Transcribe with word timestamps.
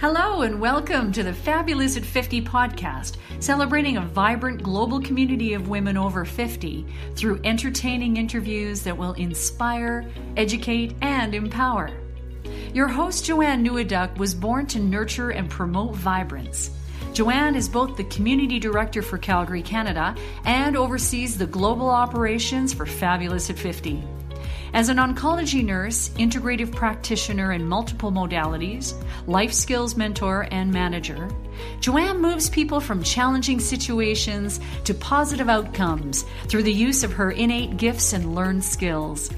Hello, 0.00 0.40
and 0.40 0.58
welcome 0.58 1.12
to 1.12 1.22
the 1.22 1.34
Fabulous 1.34 1.94
at 1.98 2.06
50 2.06 2.40
podcast, 2.40 3.16
celebrating 3.38 3.98
a 3.98 4.00
vibrant 4.00 4.62
global 4.62 4.98
community 4.98 5.52
of 5.52 5.68
women 5.68 5.98
over 5.98 6.24
50 6.24 6.86
through 7.16 7.38
entertaining 7.44 8.16
interviews 8.16 8.80
that 8.84 8.96
will 8.96 9.12
inspire, 9.12 10.10
educate, 10.38 10.94
and 11.02 11.34
empower. 11.34 11.90
Your 12.72 12.88
host, 12.88 13.26
Joanne 13.26 13.62
Neweduk, 13.62 14.16
was 14.16 14.34
born 14.34 14.64
to 14.68 14.80
nurture 14.80 15.32
and 15.32 15.50
promote 15.50 15.94
vibrance. 15.96 16.70
Joanne 17.12 17.54
is 17.54 17.68
both 17.68 17.98
the 17.98 18.04
Community 18.04 18.58
Director 18.58 19.02
for 19.02 19.18
Calgary, 19.18 19.60
Canada, 19.60 20.16
and 20.46 20.78
oversees 20.78 21.36
the 21.36 21.46
global 21.46 21.90
operations 21.90 22.72
for 22.72 22.86
Fabulous 22.86 23.50
at 23.50 23.58
50. 23.58 24.02
As 24.72 24.88
an 24.88 24.98
oncology 24.98 25.64
nurse, 25.64 26.10
integrative 26.10 26.72
practitioner 26.72 27.50
in 27.50 27.66
multiple 27.66 28.12
modalities, 28.12 28.94
life 29.26 29.52
skills 29.52 29.96
mentor, 29.96 30.46
and 30.52 30.72
manager, 30.72 31.28
Joanne 31.80 32.22
moves 32.22 32.48
people 32.48 32.78
from 32.78 33.02
challenging 33.02 33.58
situations 33.58 34.60
to 34.84 34.94
positive 34.94 35.48
outcomes 35.48 36.24
through 36.46 36.62
the 36.62 36.72
use 36.72 37.02
of 37.02 37.12
her 37.12 37.32
innate 37.32 37.78
gifts 37.78 38.12
and 38.12 38.36
learned 38.36 38.62
skills. 38.62 39.28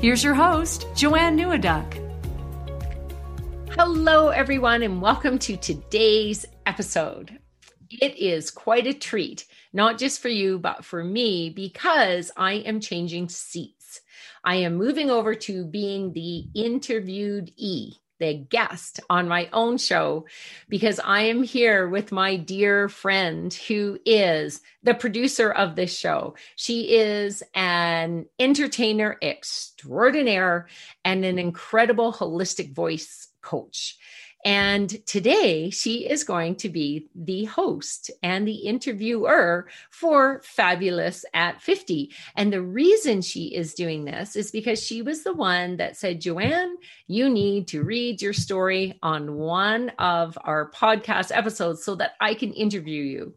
Here's 0.00 0.22
your 0.22 0.34
host, 0.34 0.86
Joanne 0.94 1.36
Neweduk. 1.36 2.04
Hello, 3.70 4.28
everyone, 4.28 4.84
and 4.84 5.02
welcome 5.02 5.40
to 5.40 5.56
today's 5.56 6.46
episode. 6.66 7.36
It 7.90 8.16
is 8.16 8.52
quite 8.52 8.86
a 8.86 8.94
treat, 8.94 9.44
not 9.72 9.98
just 9.98 10.22
for 10.22 10.28
you, 10.28 10.60
but 10.60 10.84
for 10.84 11.02
me, 11.02 11.50
because 11.50 12.30
I 12.36 12.54
am 12.54 12.78
changing 12.78 13.28
seats. 13.28 13.77
I 14.48 14.54
am 14.54 14.76
moving 14.76 15.10
over 15.10 15.34
to 15.34 15.62
being 15.66 16.14
the 16.14 16.46
interviewed 16.54 17.52
E, 17.58 17.96
the 18.18 18.32
guest 18.32 18.98
on 19.10 19.28
my 19.28 19.50
own 19.52 19.76
show, 19.76 20.24
because 20.70 20.98
I 21.04 21.24
am 21.24 21.42
here 21.42 21.86
with 21.86 22.12
my 22.12 22.36
dear 22.36 22.88
friend 22.88 23.52
who 23.52 23.98
is 24.06 24.62
the 24.82 24.94
producer 24.94 25.50
of 25.50 25.76
this 25.76 25.94
show. 25.94 26.34
She 26.56 26.96
is 26.96 27.42
an 27.54 28.24
entertainer 28.38 29.18
extraordinaire 29.20 30.68
and 31.04 31.26
an 31.26 31.38
incredible 31.38 32.10
holistic 32.10 32.72
voice 32.72 33.28
coach. 33.42 33.98
And 34.48 35.04
today 35.04 35.68
she 35.68 36.08
is 36.08 36.24
going 36.24 36.56
to 36.56 36.70
be 36.70 37.10
the 37.14 37.44
host 37.44 38.10
and 38.22 38.48
the 38.48 38.54
interviewer 38.54 39.68
for 39.90 40.40
Fabulous 40.42 41.26
at 41.34 41.60
50. 41.60 42.14
And 42.34 42.50
the 42.50 42.62
reason 42.62 43.20
she 43.20 43.54
is 43.54 43.74
doing 43.74 44.06
this 44.06 44.36
is 44.36 44.50
because 44.50 44.82
she 44.82 45.02
was 45.02 45.22
the 45.22 45.34
one 45.34 45.76
that 45.76 45.98
said, 45.98 46.22
Joanne, 46.22 46.78
you 47.06 47.28
need 47.28 47.68
to 47.68 47.82
read 47.82 48.22
your 48.22 48.32
story 48.32 48.98
on 49.02 49.34
one 49.34 49.90
of 49.98 50.38
our 50.40 50.70
podcast 50.70 51.30
episodes 51.30 51.84
so 51.84 51.96
that 51.96 52.12
I 52.18 52.32
can 52.32 52.54
interview 52.54 53.02
you. 53.02 53.34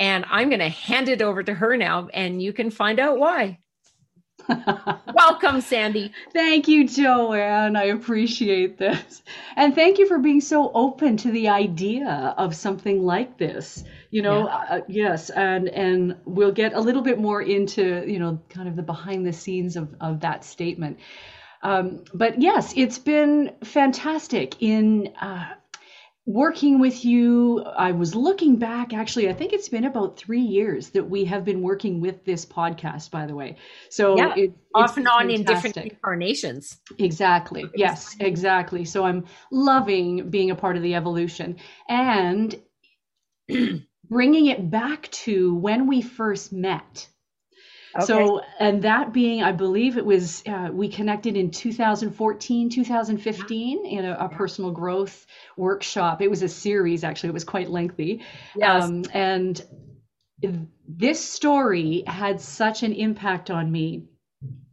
And 0.00 0.24
I'm 0.30 0.48
going 0.48 0.60
to 0.60 0.70
hand 0.70 1.10
it 1.10 1.20
over 1.20 1.42
to 1.42 1.52
her 1.52 1.76
now, 1.76 2.08
and 2.14 2.40
you 2.40 2.54
can 2.54 2.70
find 2.70 2.98
out 2.98 3.18
why. 3.18 3.58
Welcome, 5.14 5.60
Sandy. 5.60 6.12
Thank 6.32 6.68
you, 6.68 6.86
Joanne. 6.86 7.76
I 7.76 7.84
appreciate 7.84 8.78
this. 8.78 9.22
And 9.56 9.74
thank 9.74 9.98
you 9.98 10.06
for 10.06 10.18
being 10.18 10.40
so 10.40 10.70
open 10.74 11.16
to 11.18 11.30
the 11.30 11.48
idea 11.48 12.34
of 12.36 12.54
something 12.54 13.02
like 13.02 13.38
this. 13.38 13.84
You 14.10 14.22
know, 14.22 14.46
yeah. 14.46 14.54
uh, 14.68 14.80
yes, 14.88 15.30
and 15.30 15.68
and 15.68 16.16
we'll 16.24 16.52
get 16.52 16.74
a 16.74 16.80
little 16.80 17.02
bit 17.02 17.18
more 17.18 17.42
into, 17.42 18.04
you 18.06 18.18
know, 18.18 18.40
kind 18.48 18.68
of 18.68 18.76
the 18.76 18.82
behind 18.82 19.26
the 19.26 19.32
scenes 19.32 19.76
of, 19.76 19.94
of 20.00 20.20
that 20.20 20.44
statement. 20.44 20.98
Um, 21.62 22.04
but 22.12 22.40
yes, 22.42 22.74
it's 22.76 22.98
been 22.98 23.52
fantastic 23.64 24.62
in 24.62 25.12
uh, 25.20 25.54
working 26.26 26.80
with 26.80 27.04
you. 27.04 27.62
I 27.62 27.92
was 27.92 28.14
looking 28.14 28.56
back, 28.56 28.92
actually, 28.92 29.28
I 29.28 29.32
think 29.32 29.52
it's 29.52 29.68
been 29.68 29.84
about 29.84 30.16
three 30.16 30.40
years 30.40 30.90
that 30.90 31.08
we 31.08 31.24
have 31.26 31.44
been 31.44 31.62
working 31.62 32.00
with 32.00 32.24
this 32.24 32.46
podcast, 32.46 33.10
by 33.10 33.26
the 33.26 33.34
way. 33.34 33.56
So 33.90 34.16
yeah, 34.16 34.34
it, 34.36 34.54
off 34.74 34.96
and 34.96 35.06
on 35.06 35.30
in 35.30 35.44
different 35.44 35.76
incarnations. 35.76 36.78
Exactly. 36.98 37.64
Yes, 37.74 38.16
exactly. 38.20 38.84
So 38.84 39.04
I'm 39.04 39.26
loving 39.50 40.30
being 40.30 40.50
a 40.50 40.56
part 40.56 40.76
of 40.76 40.82
the 40.82 40.94
evolution 40.94 41.56
and 41.88 42.58
bringing 44.08 44.46
it 44.46 44.70
back 44.70 45.10
to 45.10 45.54
when 45.54 45.86
we 45.86 46.00
first 46.00 46.52
met. 46.52 47.08
Okay. 47.96 48.06
So, 48.06 48.40
and 48.58 48.82
that 48.82 49.12
being, 49.12 49.42
I 49.42 49.52
believe 49.52 49.96
it 49.96 50.04
was, 50.04 50.42
uh, 50.46 50.68
we 50.72 50.88
connected 50.88 51.36
in 51.36 51.50
2014, 51.50 52.70
2015 52.70 53.86
in 53.86 54.04
a, 54.04 54.16
a, 54.18 54.28
personal 54.28 54.72
growth 54.72 55.26
workshop. 55.56 56.20
It 56.20 56.28
was 56.28 56.42
a 56.42 56.48
series, 56.48 57.04
actually, 57.04 57.28
it 57.28 57.34
was 57.34 57.44
quite 57.44 57.70
lengthy. 57.70 58.22
Yes. 58.56 58.84
Um, 58.84 59.04
and 59.12 59.64
this 60.88 61.24
story 61.24 62.02
had 62.06 62.40
such 62.40 62.82
an 62.82 62.92
impact 62.92 63.50
on 63.50 63.70
me 63.70 64.08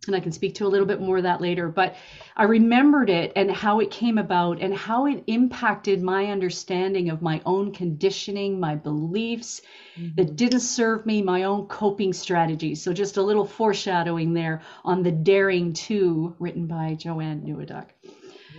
and 0.07 0.15
I 0.15 0.19
can 0.19 0.31
speak 0.31 0.55
to 0.55 0.65
a 0.65 0.69
little 0.69 0.87
bit 0.87 0.99
more 0.99 1.17
of 1.17 1.23
that 1.23 1.41
later. 1.41 1.69
But 1.69 1.95
I 2.35 2.43
remembered 2.43 3.09
it 3.09 3.33
and 3.35 3.51
how 3.51 3.79
it 3.79 3.91
came 3.91 4.17
about 4.17 4.59
and 4.59 4.73
how 4.73 5.05
it 5.05 5.23
impacted 5.27 6.01
my 6.01 6.25
understanding 6.27 7.09
of 7.09 7.21
my 7.21 7.39
own 7.45 7.71
conditioning, 7.71 8.59
my 8.59 8.75
beliefs 8.75 9.61
mm-hmm. 9.95 10.15
that 10.15 10.35
didn't 10.35 10.61
serve 10.61 11.05
me, 11.05 11.21
my 11.21 11.43
own 11.43 11.67
coping 11.67 12.13
strategies. 12.13 12.81
So 12.81 12.93
just 12.93 13.17
a 13.17 13.21
little 13.21 13.45
foreshadowing 13.45 14.33
there 14.33 14.63
on 14.83 15.03
the 15.03 15.11
Daring 15.11 15.73
to, 15.73 16.35
written 16.39 16.65
by 16.65 16.95
Joanne 16.95 17.41
Neweduk. 17.41 17.89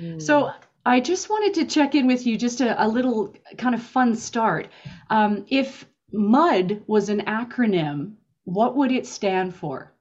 Mm. 0.00 0.22
So 0.22 0.52
I 0.86 1.00
just 1.00 1.28
wanted 1.28 1.54
to 1.54 1.66
check 1.66 1.96
in 1.96 2.06
with 2.06 2.24
you, 2.24 2.38
just 2.38 2.60
a, 2.60 2.84
a 2.84 2.86
little 2.86 3.34
kind 3.58 3.74
of 3.74 3.82
fun 3.82 4.14
start. 4.14 4.68
Um, 5.10 5.44
if 5.48 5.86
MUD 6.12 6.84
was 6.86 7.08
an 7.08 7.22
acronym, 7.22 8.14
what 8.44 8.76
would 8.76 8.92
it 8.92 9.06
stand 9.06 9.56
for? 9.56 9.92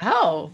Oh. 0.00 0.52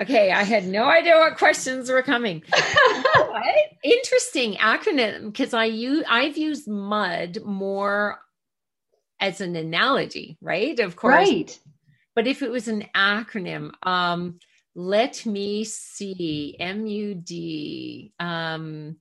Okay, 0.00 0.30
I 0.30 0.42
had 0.42 0.66
no 0.66 0.84
idea 0.84 1.16
what 1.16 1.38
questions 1.38 1.88
were 1.88 2.02
coming. 2.02 2.42
what? 2.50 3.44
Interesting 3.82 4.54
acronym 4.54 5.32
because 5.32 5.54
I 5.54 5.64
use 5.64 6.04
I've 6.08 6.36
used 6.36 6.68
mud 6.68 7.38
more 7.44 8.18
as 9.20 9.40
an 9.40 9.56
analogy, 9.56 10.36
right? 10.42 10.78
Of 10.78 10.96
course. 10.96 11.14
Right. 11.14 11.58
But 12.14 12.26
if 12.26 12.42
it 12.42 12.50
was 12.50 12.68
an 12.68 12.86
acronym, 12.94 13.72
um, 13.82 14.38
let 14.74 15.24
me 15.24 15.64
see. 15.64 16.56
MUD. 16.60 18.12
Um, 18.26 18.96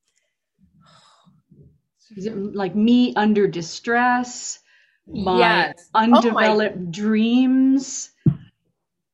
Is 2.15 2.25
it 2.25 2.55
like 2.55 2.75
me 2.75 3.13
under 3.15 3.47
distress? 3.47 4.59
My 5.07 5.37
yes. 5.39 5.89
Undeveloped 5.93 6.77
oh 6.77 6.79
my. 6.79 6.91
dreams. 6.91 8.11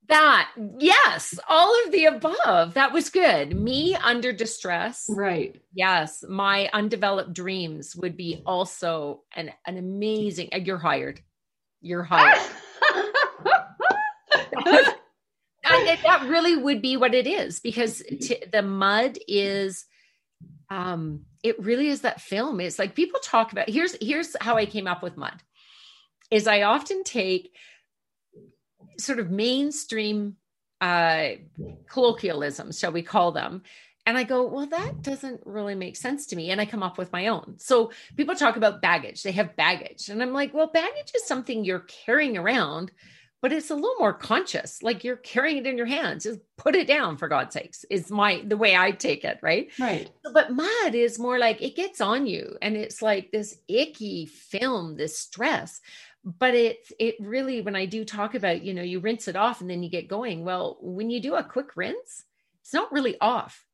That 0.07 0.49
yes 0.77 1.39
all 1.47 1.73
of 1.85 1.91
the 1.91 2.05
above. 2.05 2.73
That 2.73 2.91
was 2.91 3.09
good. 3.09 3.55
Me 3.55 3.95
under 3.95 4.33
distress. 4.33 5.05
Right. 5.09 5.61
Yes 5.73 6.23
my 6.27 6.69
undeveloped 6.73 7.33
dreams 7.33 7.95
would 7.95 8.17
be 8.17 8.41
also 8.45 9.21
an, 9.35 9.51
an 9.65 9.77
amazing 9.77 10.49
you're 10.63 10.77
hired. 10.77 11.21
You're 11.81 12.03
hired. 12.03 12.39
That, 15.63 15.99
that 16.03 16.29
really 16.29 16.55
would 16.55 16.81
be 16.81 16.97
what 16.97 17.13
it 17.13 17.27
is 17.27 17.59
because 17.59 18.01
t- 18.21 18.43
the 18.51 18.61
mud 18.61 19.17
is 19.27 19.85
um 20.69 21.21
it 21.43 21.59
really 21.59 21.87
is 21.87 22.01
that 22.01 22.21
film. 22.21 22.59
It's 22.59 22.79
like 22.79 22.95
people 22.95 23.19
talk 23.23 23.51
about 23.51 23.69
here's 23.69 23.95
here's 24.01 24.35
how 24.41 24.57
i 24.57 24.65
came 24.65 24.87
up 24.87 25.01
with 25.01 25.17
mud 25.17 25.41
is 26.31 26.47
i 26.47 26.63
often 26.63 27.03
take 27.03 27.53
sort 28.97 29.19
of 29.19 29.29
mainstream 29.29 30.37
uh, 30.81 31.29
colloquialisms, 31.87 32.79
shall 32.79 32.91
we 32.91 33.03
call 33.03 33.31
them. 33.31 33.63
And 34.07 34.17
I 34.17 34.23
go, 34.23 34.47
well, 34.47 34.65
that 34.65 35.03
doesn't 35.03 35.41
really 35.45 35.75
make 35.75 35.95
sense 35.95 36.25
to 36.27 36.35
me. 36.35 36.49
And 36.49 36.59
I 36.59 36.65
come 36.65 36.81
up 36.81 36.97
with 36.97 37.11
my 37.11 37.27
own. 37.27 37.55
So 37.57 37.91
people 38.17 38.33
talk 38.33 38.57
about 38.57 38.81
baggage, 38.81 39.21
they 39.21 39.31
have 39.33 39.55
baggage. 39.55 40.09
And 40.09 40.23
I'm 40.23 40.33
like, 40.33 40.53
well, 40.55 40.67
baggage 40.67 41.11
is 41.15 41.25
something 41.25 41.63
you're 41.63 41.85
carrying 41.87 42.35
around, 42.35 42.91
but 43.43 43.53
it's 43.53 43.69
a 43.69 43.75
little 43.75 43.95
more 43.99 44.13
conscious. 44.13 44.81
Like 44.81 45.03
you're 45.03 45.17
carrying 45.17 45.57
it 45.57 45.67
in 45.67 45.77
your 45.77 45.85
hands. 45.85 46.23
Just 46.23 46.39
put 46.57 46.75
it 46.75 46.87
down 46.87 47.17
for 47.17 47.27
God's 47.27 47.53
sakes, 47.53 47.85
is 47.91 48.09
my 48.09 48.43
the 48.43 48.57
way 48.57 48.75
I 48.75 48.89
take 48.89 49.23
it. 49.23 49.37
Right. 49.43 49.69
Right. 49.79 50.09
But 50.33 50.51
mud 50.51 50.95
is 50.95 51.19
more 51.19 51.37
like 51.37 51.61
it 51.61 51.75
gets 51.75 52.01
on 52.01 52.25
you 52.25 52.57
and 52.59 52.75
it's 52.75 53.03
like 53.03 53.31
this 53.31 53.59
icky 53.67 54.25
film, 54.25 54.97
this 54.97 55.17
stress 55.17 55.79
but 56.23 56.53
it's 56.53 56.91
it 56.99 57.15
really 57.19 57.61
when 57.61 57.75
i 57.75 57.85
do 57.85 58.05
talk 58.05 58.35
about 58.35 58.61
you 58.61 58.73
know 58.73 58.83
you 58.83 58.99
rinse 58.99 59.27
it 59.27 59.35
off 59.35 59.59
and 59.59 59.69
then 59.69 59.81
you 59.81 59.89
get 59.89 60.07
going 60.07 60.45
well 60.45 60.77
when 60.79 61.09
you 61.09 61.19
do 61.19 61.35
a 61.35 61.43
quick 61.43 61.75
rinse 61.75 62.25
it's 62.71 62.73
not 62.73 62.91
really 62.91 63.17
off. 63.19 63.65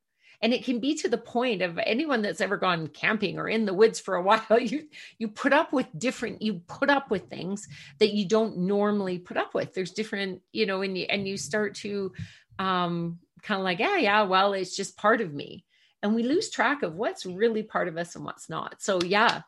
And 0.41 0.53
it 0.53 0.65
can 0.65 0.79
be 0.79 0.95
to 0.95 1.09
the 1.09 1.17
point 1.17 1.63
of 1.63 1.79
anyone 1.79 2.21
that's 2.21 2.41
ever 2.41 2.57
gone 2.57 2.87
camping 2.87 3.39
or 3.39 3.49
in 3.49 3.65
the 3.65 3.73
woods 3.73 3.99
for 3.99 4.15
a 4.15 4.21
while 4.23 4.59
you 4.59 4.87
you 5.17 5.27
put 5.27 5.53
up 5.53 5.73
with 5.73 5.87
different 5.97 6.41
you 6.41 6.61
put 6.67 6.89
up 6.89 7.09
with 7.11 7.29
things 7.29 7.67
that 7.99 8.13
you 8.13 8.27
don't 8.27 8.57
normally 8.57 9.19
put 9.19 9.37
up 9.37 9.53
with. 9.53 9.73
There's 9.73 9.91
different 9.91 10.41
you 10.51 10.65
know 10.65 10.81
and 10.81 10.97
you 10.97 11.05
and 11.09 11.27
you 11.27 11.37
start 11.37 11.75
to 11.75 12.11
um 12.59 13.19
kind 13.43 13.59
of 13.59 13.63
like 13.63 13.79
yeah 13.79 13.97
yeah 13.97 14.23
well 14.23 14.53
it's 14.53 14.75
just 14.75 14.97
part 14.97 15.21
of 15.21 15.33
me. 15.33 15.63
And 16.03 16.13
we 16.13 16.23
lose 16.23 16.51
track 16.51 16.83
of 16.83 16.95
what's 16.95 17.25
really 17.25 17.63
part 17.63 17.87
of 17.87 17.97
us 17.97 18.15
and 18.15 18.23
what's 18.23 18.49
not. 18.49 18.81
So 18.81 18.99
yeah, 19.03 19.41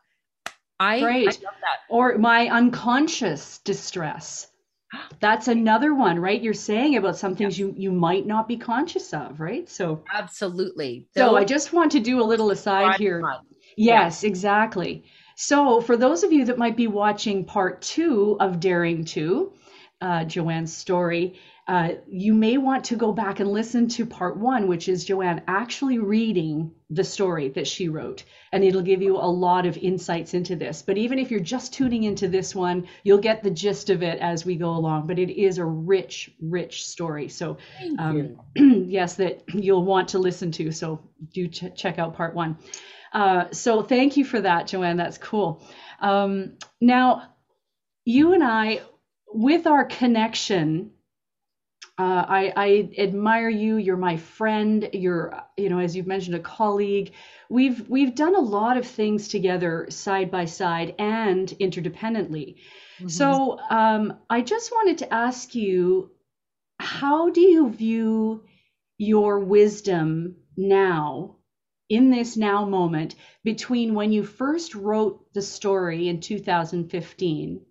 I, 0.80 1.00
Great. 1.00 1.28
I 1.28 1.30
love 1.30 1.54
that. 1.60 1.80
Or 1.90 2.16
my 2.18 2.48
unconscious 2.48 3.58
distress. 3.58 4.48
That's 5.20 5.46
another 5.46 5.94
one, 5.94 6.18
right? 6.18 6.40
You're 6.40 6.54
saying 6.54 6.96
about 6.96 7.16
some 7.16 7.36
things 7.36 7.58
you 7.58 7.74
you 7.76 7.92
might 7.92 8.26
not 8.26 8.48
be 8.48 8.56
conscious 8.56 9.12
of, 9.12 9.38
right? 9.38 9.68
So 9.68 10.02
Absolutely. 10.12 11.06
so 11.14 11.36
I 11.36 11.44
just 11.44 11.72
want 11.72 11.92
to 11.92 12.00
do 12.00 12.20
a 12.20 12.24
little 12.24 12.50
aside 12.50 12.98
here. 12.98 13.22
Yes, 13.76 14.24
exactly. 14.24 15.04
So, 15.36 15.80
for 15.80 15.96
those 15.96 16.22
of 16.22 16.32
you 16.32 16.44
that 16.46 16.58
might 16.58 16.76
be 16.76 16.86
watching 16.86 17.46
part 17.46 17.80
two 17.80 18.36
of 18.40 18.60
Daring 18.60 19.04
to, 19.06 19.54
uh, 20.02 20.24
Joanne's 20.24 20.76
story, 20.76 21.38
uh, 21.70 21.94
you 22.08 22.34
may 22.34 22.56
want 22.56 22.82
to 22.86 22.96
go 22.96 23.12
back 23.12 23.38
and 23.38 23.48
listen 23.48 23.86
to 23.86 24.04
part 24.04 24.36
one, 24.36 24.66
which 24.66 24.88
is 24.88 25.04
Joanne 25.04 25.40
actually 25.46 26.00
reading 26.00 26.72
the 26.90 27.04
story 27.04 27.50
that 27.50 27.68
she 27.68 27.88
wrote. 27.88 28.24
And 28.50 28.64
it'll 28.64 28.82
give 28.82 29.02
you 29.02 29.16
a 29.16 29.30
lot 29.30 29.66
of 29.66 29.76
insights 29.76 30.34
into 30.34 30.56
this. 30.56 30.82
But 30.82 30.98
even 30.98 31.20
if 31.20 31.30
you're 31.30 31.38
just 31.38 31.72
tuning 31.72 32.02
into 32.02 32.26
this 32.26 32.56
one, 32.56 32.88
you'll 33.04 33.18
get 33.18 33.44
the 33.44 33.52
gist 33.52 33.88
of 33.88 34.02
it 34.02 34.18
as 34.18 34.44
we 34.44 34.56
go 34.56 34.70
along. 34.70 35.06
But 35.06 35.20
it 35.20 35.30
is 35.30 35.58
a 35.58 35.64
rich, 35.64 36.32
rich 36.40 36.88
story. 36.88 37.28
So, 37.28 37.58
um, 38.00 38.40
yes, 38.56 39.14
that 39.14 39.44
you'll 39.54 39.84
want 39.84 40.08
to 40.08 40.18
listen 40.18 40.50
to. 40.50 40.72
So 40.72 41.08
do 41.32 41.46
ch- 41.46 41.76
check 41.76 42.00
out 42.00 42.16
part 42.16 42.34
one. 42.34 42.58
Uh, 43.12 43.44
so 43.52 43.84
thank 43.84 44.16
you 44.16 44.24
for 44.24 44.40
that, 44.40 44.66
Joanne. 44.66 44.96
That's 44.96 45.18
cool. 45.18 45.64
Um, 46.00 46.58
now, 46.80 47.28
you 48.04 48.32
and 48.32 48.42
I, 48.42 48.80
with 49.32 49.68
our 49.68 49.84
connection, 49.84 50.90
uh, 52.00 52.24
I, 52.28 52.52
I 52.56 52.90
admire 52.98 53.50
you. 53.50 53.76
You're 53.76 53.98
my 53.98 54.16
friend. 54.16 54.88
You're, 54.94 55.42
you 55.58 55.68
know, 55.68 55.80
as 55.80 55.94
you've 55.94 56.06
mentioned, 56.06 56.34
a 56.34 56.40
colleague. 56.40 57.12
We've 57.50 57.86
we've 57.90 58.14
done 58.14 58.34
a 58.34 58.40
lot 58.40 58.78
of 58.78 58.86
things 58.86 59.28
together, 59.28 59.86
side 59.90 60.30
by 60.30 60.46
side 60.46 60.94
and 60.98 61.46
interdependently. 61.60 62.56
Mhm. 63.00 63.10
So 63.10 63.58
um, 63.68 64.18
I 64.30 64.40
just 64.40 64.72
wanted 64.72 64.98
to 64.98 65.12
ask 65.12 65.54
you, 65.54 66.10
how 66.78 67.30
do 67.30 67.40
you 67.42 67.70
view 67.70 68.44
your 68.98 69.40
wisdom 69.40 70.36
now, 70.56 71.36
in 71.90 72.10
this 72.10 72.36
now 72.36 72.64
moment, 72.64 73.14
between 73.44 73.94
when 73.94 74.12
you 74.12 74.24
first 74.24 74.74
wrote 74.74 75.32
the 75.34 75.42
story 75.42 76.08
in 76.08 76.20
2015? 76.20 77.66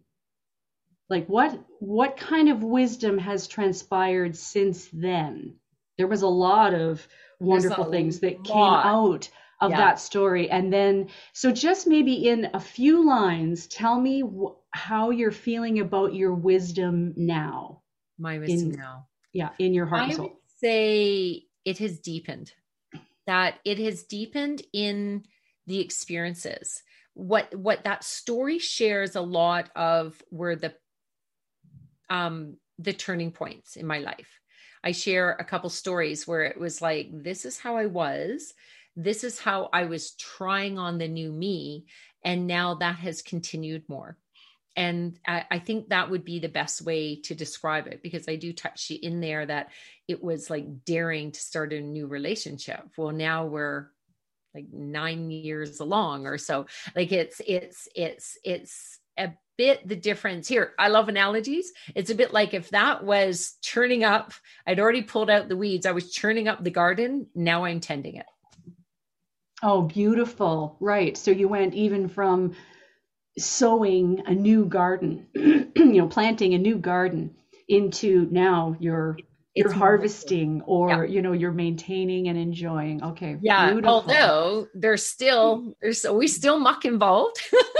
Like 1.09 1.27
what 1.27 1.59
what 1.79 2.17
kind 2.17 2.49
of 2.49 2.63
wisdom 2.63 3.17
has 3.17 3.47
transpired 3.47 4.35
since 4.35 4.87
then? 4.93 5.55
There 5.97 6.07
was 6.07 6.21
a 6.21 6.27
lot 6.27 6.73
of 6.73 7.05
wonderful 7.39 7.85
things 7.85 8.19
that 8.19 8.43
came 8.43 8.55
out 8.55 9.29
of 9.61 9.71
Yeah. 9.71 9.77
that 9.77 9.99
story, 9.99 10.49
and 10.49 10.71
then 10.71 11.09
so 11.33 11.51
just 11.51 11.87
maybe 11.87 12.27
in 12.27 12.49
a 12.53 12.59
few 12.59 13.05
lines, 13.05 13.67
tell 13.67 13.99
me 13.99 14.21
wh- 14.21 14.55
how 14.71 15.09
you're 15.09 15.31
feeling 15.31 15.79
about 15.79 16.13
your 16.13 16.33
wisdom 16.33 17.13
now. 17.17 17.81
my 18.21 18.37
wisdom 18.37 18.71
in- 18.71 18.77
now. 18.77 19.07
Yeah, 19.33 19.49
in 19.59 19.73
your 19.73 19.85
heart 19.85 20.01
I 20.01 20.09
and 20.11 20.19
would 20.19 20.31
say 20.57 21.45
it 21.65 21.77
has 21.79 21.99
deepened. 21.99 22.53
That 23.27 23.59
it 23.63 23.79
has 23.79 24.03
deepened 24.03 24.61
in 24.73 25.23
the 25.67 25.79
experiences. 25.79 26.83
What 27.13 27.53
what 27.55 27.83
that 27.85 28.03
story 28.03 28.59
shares 28.59 29.15
a 29.15 29.21
lot 29.21 29.69
of 29.75 30.21
were 30.31 30.55
the 30.55 30.75
um 32.09 32.57
the 32.77 32.93
turning 32.93 33.31
points 33.31 33.75
in 33.75 33.85
my 33.85 33.99
life. 33.99 34.39
I 34.83 34.93
share 34.93 35.31
a 35.31 35.43
couple 35.43 35.69
stories 35.69 36.25
where 36.25 36.43
it 36.43 36.57
was 36.59 36.81
like 36.81 37.09
this 37.11 37.43
is 37.43 37.59
how 37.59 37.75
I 37.75 37.87
was, 37.87 38.53
this 38.95 39.23
is 39.23 39.39
how 39.39 39.69
I 39.73 39.85
was 39.85 40.11
trying 40.11 40.77
on 40.77 40.97
the 40.97 41.07
new 41.07 41.31
me 41.31 41.85
and 42.23 42.47
now 42.47 42.75
that 42.75 42.95
has 42.95 43.21
continued 43.21 43.83
more 43.87 44.17
and 44.79 45.19
I, 45.27 45.45
I 45.51 45.59
think 45.59 45.89
that 45.89 46.09
would 46.09 46.23
be 46.23 46.39
the 46.39 46.47
best 46.47 46.81
way 46.81 47.17
to 47.23 47.35
describe 47.35 47.87
it 47.87 48.01
because 48.01 48.29
I 48.29 48.37
do 48.37 48.53
touch 48.53 48.91
in 48.91 49.19
there 49.19 49.45
that 49.45 49.71
it 50.07 50.23
was 50.23 50.49
like 50.49 50.85
daring 50.85 51.33
to 51.33 51.39
start 51.39 51.73
a 51.73 51.81
new 51.81 52.07
relationship. 52.07 52.81
Well, 52.97 53.11
now 53.11 53.45
we're 53.45 53.89
like 54.55 54.67
nine 54.71 55.31
years 55.31 55.81
along 55.81 56.27
or 56.27 56.37
so. 56.37 56.67
Like 56.95 57.11
it's 57.11 57.41
it's 57.45 57.89
it's 57.93 58.37
it's 58.45 58.99
a 59.17 59.33
bit 59.59 59.85
the 59.85 59.95
difference 59.97 60.47
here. 60.47 60.71
I 60.79 60.87
love 60.87 61.09
analogies. 61.09 61.73
It's 61.93 62.09
a 62.09 62.15
bit 62.15 62.31
like 62.33 62.53
if 62.53 62.69
that 62.69 63.03
was 63.03 63.57
churning 63.61 64.05
up, 64.05 64.31
I'd 64.65 64.79
already 64.79 65.01
pulled 65.03 65.29
out 65.29 65.49
the 65.49 65.57
weeds. 65.57 65.85
I 65.85 65.91
was 65.91 66.11
churning 66.13 66.47
up 66.47 66.63
the 66.63 66.71
garden. 66.71 67.27
Now 67.35 67.65
I'm 67.65 67.81
tending 67.81 68.15
it. 68.15 68.25
Oh, 69.61 69.81
beautiful. 69.81 70.77
Right. 70.79 71.17
So 71.17 71.31
you 71.31 71.49
went 71.49 71.73
even 71.73 72.07
from 72.07 72.55
sowing 73.37 74.23
a 74.25 74.33
new 74.33 74.65
garden, 74.65 75.27
you 75.35 75.69
know, 75.75 76.07
planting 76.07 76.53
a 76.53 76.57
new 76.57 76.77
garden 76.77 77.35
into 77.67 78.27
now 78.31 78.75
you're 78.79 79.17
you're 79.55 79.71
harvesting 79.73 80.61
or 80.65 80.89
Yeah. 80.89 81.03
you 81.03 81.21
know 81.21 81.33
you're 81.33 81.51
maintaining 81.51 82.29
and 82.29 82.37
enjoying. 82.37 83.03
Okay. 83.03 83.37
Yeah, 83.41 83.71
Beautiful. 83.71 83.89
although 83.95 84.67
there's 84.73 85.05
still 85.05 85.73
there's 85.81 86.05
always 86.05 86.33
still 86.35 86.59
muck 86.59 86.85
involved, 86.85 87.41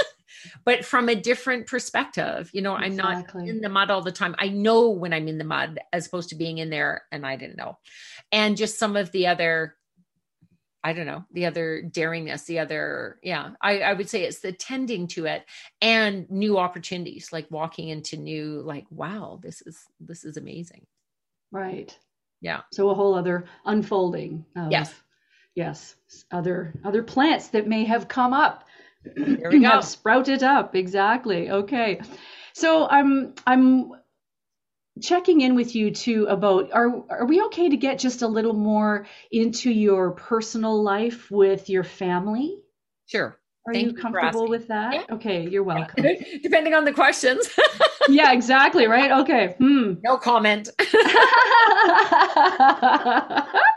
but 0.66 0.86
from 0.86 1.10
a 1.10 1.16
different 1.16 1.68
perspective. 1.68 2.50
You 2.54 2.62
know, 2.62 2.76
I'm 2.76 2.96
not 2.96 3.34
in 3.36 3.62
the 3.62 3.70
mud 3.70 3.92
all 3.92 4.02
the 4.02 4.12
time. 4.12 4.36
I 4.38 4.50
know 4.50 4.90
when 4.90 5.14
I'm 5.14 5.28
in 5.28 5.38
the 5.38 5.44
mud 5.44 5.80
as 5.94 6.08
opposed 6.08 6.30
to 6.30 6.36
being 6.36 6.58
in 6.58 6.70
there 6.70 7.04
and 7.12 7.26
I 7.26 7.36
didn't 7.36 7.58
know. 7.58 7.78
And 8.32 8.58
just 8.58 8.78
some 8.78 8.96
of 8.96 9.12
the 9.12 9.28
other 9.28 9.76
I 10.84 10.94
don't 10.94 11.08
know, 11.08 11.26
the 11.34 11.46
other 11.46 11.84
daringness, 11.86 12.46
the 12.46 12.60
other, 12.60 13.20
yeah, 13.22 13.52
I, 13.62 13.80
I 13.80 13.94
would 13.94 14.10
say 14.10 14.24
it's 14.24 14.40
the 14.40 14.54
tending 14.54 15.08
to 15.10 15.26
it 15.26 15.44
and 15.82 16.30
new 16.32 16.58
opportunities, 16.58 17.34
like 17.34 17.48
walking 17.50 17.90
into 17.90 18.16
new, 18.16 18.62
like, 18.62 18.86
wow, 18.90 19.40
this 19.44 19.62
is 19.64 19.78
this 20.00 20.24
is 20.24 20.38
amazing. 20.38 20.86
Right. 21.52 21.98
Yeah. 22.42 22.62
So 22.72 22.90
a 22.90 22.96
whole 22.96 23.14
other 23.14 23.46
unfolding 23.66 24.46
of 24.56 24.72
Yes. 24.72 24.94
yes, 25.54 25.96
other 26.32 26.74
other 26.86 27.04
plants 27.04 27.50
that 27.50 27.68
may 27.68 27.84
have 27.84 28.08
come 28.08 28.32
up. 28.32 28.66
There 29.16 29.52
we 29.52 29.60
go. 29.60 29.70
have 29.70 29.86
sprouted 29.86 30.44
up. 30.44 30.76
Exactly. 30.76 31.50
Okay. 31.50 32.02
So 32.54 32.88
I'm 32.88 33.34
I'm 33.46 33.92
checking 35.02 35.42
in 35.42 35.56
with 35.56 35.76
you 35.76 35.92
too 35.92 36.26
about 36.30 36.72
are 36.74 37.04
are 37.10 37.26
we 37.26 37.42
okay 37.44 37.70
to 37.70 37.78
get 37.78 38.00
just 38.00 38.22
a 38.22 38.28
little 38.28 38.54
more 38.54 39.08
into 39.32 39.72
your 39.72 40.12
personal 40.12 40.82
life 40.82 41.30
with 41.32 41.70
your 41.70 41.84
family? 41.84 42.60
Sure. 43.06 43.38
Are 43.68 43.74
Thank 43.74 43.88
you 43.88 43.94
comfortable 43.94 44.48
with 44.48 44.70
that? 44.70 44.94
Yeah. 44.94 45.16
Okay, 45.16 45.48
you're 45.48 45.64
welcome. 45.64 46.06
Depending 46.44 46.74
on 46.74 46.86
the 46.86 46.94
questions. 46.94 47.50
yeah, 48.10 48.32
exactly, 48.32 48.88
right? 48.88 49.12
Okay. 49.22 49.56
Hmm. 49.58 49.96
no 50.02 50.18
comment. 50.18 50.70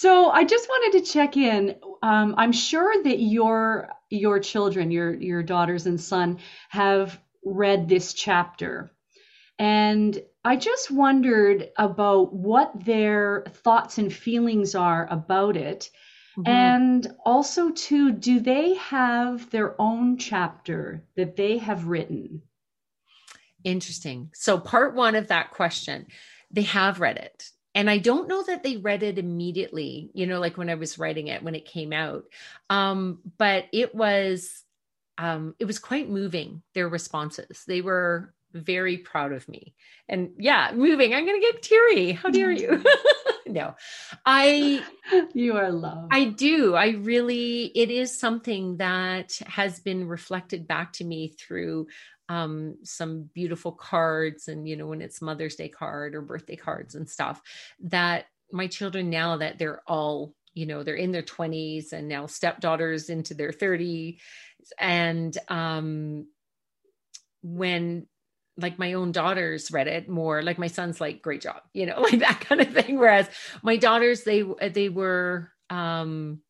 so 0.00 0.30
I 0.30 0.44
just 0.44 0.66
wanted 0.66 0.98
to 0.98 1.12
check 1.12 1.36
in. 1.36 1.76
Um, 2.02 2.34
I'm 2.38 2.52
sure 2.52 3.02
that 3.02 3.20
your 3.20 3.90
your 4.08 4.40
children, 4.40 4.90
your 4.90 5.12
your 5.12 5.42
daughters 5.42 5.84
and 5.84 6.00
son, 6.00 6.38
have 6.70 7.20
read 7.44 7.86
this 7.86 8.14
chapter, 8.14 8.90
and 9.58 10.18
I 10.42 10.56
just 10.56 10.90
wondered 10.90 11.68
about 11.76 12.32
what 12.32 12.82
their 12.82 13.44
thoughts 13.62 13.98
and 13.98 14.10
feelings 14.10 14.74
are 14.74 15.06
about 15.10 15.58
it. 15.58 15.90
Mm-hmm. 16.38 16.50
And 16.50 17.14
also, 17.26 17.68
too, 17.68 18.10
do 18.10 18.40
they 18.40 18.76
have 18.76 19.50
their 19.50 19.78
own 19.78 20.16
chapter 20.16 21.04
that 21.16 21.36
they 21.36 21.58
have 21.58 21.88
written? 21.88 22.40
Interesting. 23.64 24.30
So, 24.32 24.56
part 24.56 24.94
one 24.94 25.14
of 25.14 25.28
that 25.28 25.50
question, 25.50 26.06
they 26.50 26.62
have 26.62 27.00
read 27.00 27.18
it. 27.18 27.50
And 27.74 27.88
I 27.88 27.98
don't 27.98 28.28
know 28.28 28.42
that 28.42 28.62
they 28.62 28.76
read 28.76 29.02
it 29.02 29.18
immediately, 29.18 30.10
you 30.12 30.26
know, 30.26 30.40
like 30.40 30.56
when 30.56 30.70
I 30.70 30.74
was 30.74 30.98
writing 30.98 31.28
it 31.28 31.42
when 31.42 31.54
it 31.54 31.64
came 31.64 31.92
out. 31.92 32.24
Um, 32.68 33.20
but 33.38 33.66
it 33.72 33.94
was 33.94 34.64
um, 35.18 35.54
it 35.58 35.66
was 35.66 35.78
quite 35.78 36.08
moving, 36.08 36.62
their 36.74 36.88
responses. 36.88 37.64
They 37.66 37.82
were 37.82 38.34
very 38.52 38.96
proud 38.98 39.32
of 39.32 39.48
me. 39.48 39.74
And 40.08 40.30
yeah, 40.38 40.72
moving. 40.74 41.14
I'm 41.14 41.26
gonna 41.26 41.40
get 41.40 41.62
teary. 41.62 42.12
How 42.12 42.30
dare 42.30 42.50
you? 42.50 42.82
no. 43.46 43.74
I 44.24 44.82
You 45.34 45.56
are 45.56 45.70
loved. 45.70 46.08
I 46.12 46.24
do. 46.24 46.74
I 46.74 46.90
really, 46.90 47.66
it 47.74 47.90
is 47.90 48.18
something 48.18 48.78
that 48.78 49.38
has 49.46 49.80
been 49.80 50.08
reflected 50.08 50.66
back 50.66 50.94
to 50.94 51.04
me 51.04 51.28
through 51.28 51.86
um, 52.30 52.76
some 52.84 53.28
beautiful 53.34 53.72
cards 53.72 54.48
and, 54.48 54.68
you 54.68 54.76
know, 54.76 54.86
when 54.86 55.02
it's 55.02 55.20
Mother's 55.20 55.56
Day 55.56 55.68
card 55.68 56.14
or 56.14 56.22
birthday 56.22 56.56
cards 56.56 56.94
and 56.94 57.10
stuff, 57.10 57.42
that 57.80 58.26
my 58.52 58.68
children 58.68 59.10
now 59.10 59.36
that 59.38 59.58
they're 59.58 59.82
all, 59.88 60.32
you 60.54 60.64
know, 60.64 60.84
they're 60.84 60.94
in 60.94 61.12
their 61.12 61.22
20s 61.22 61.92
and 61.92 62.08
now 62.08 62.26
stepdaughters 62.26 63.10
into 63.10 63.34
their 63.34 63.50
30s. 63.52 64.20
And 64.78 65.36
um, 65.48 66.26
when 67.42 68.06
like 68.56 68.78
my 68.78 68.92
own 68.92 69.12
daughters 69.12 69.70
read 69.70 69.88
it 69.88 70.08
more 70.08 70.42
like 70.42 70.58
my 70.58 70.66
son's 70.66 71.00
like 71.00 71.22
great 71.22 71.40
job 71.40 71.62
you 71.72 71.86
know 71.86 72.00
like 72.00 72.18
that 72.18 72.40
kind 72.40 72.60
of 72.60 72.72
thing 72.72 72.98
whereas 72.98 73.28
my 73.62 73.76
daughters 73.76 74.24
they 74.24 74.44
they 74.72 74.88
were 74.88 75.50
um 75.70 76.40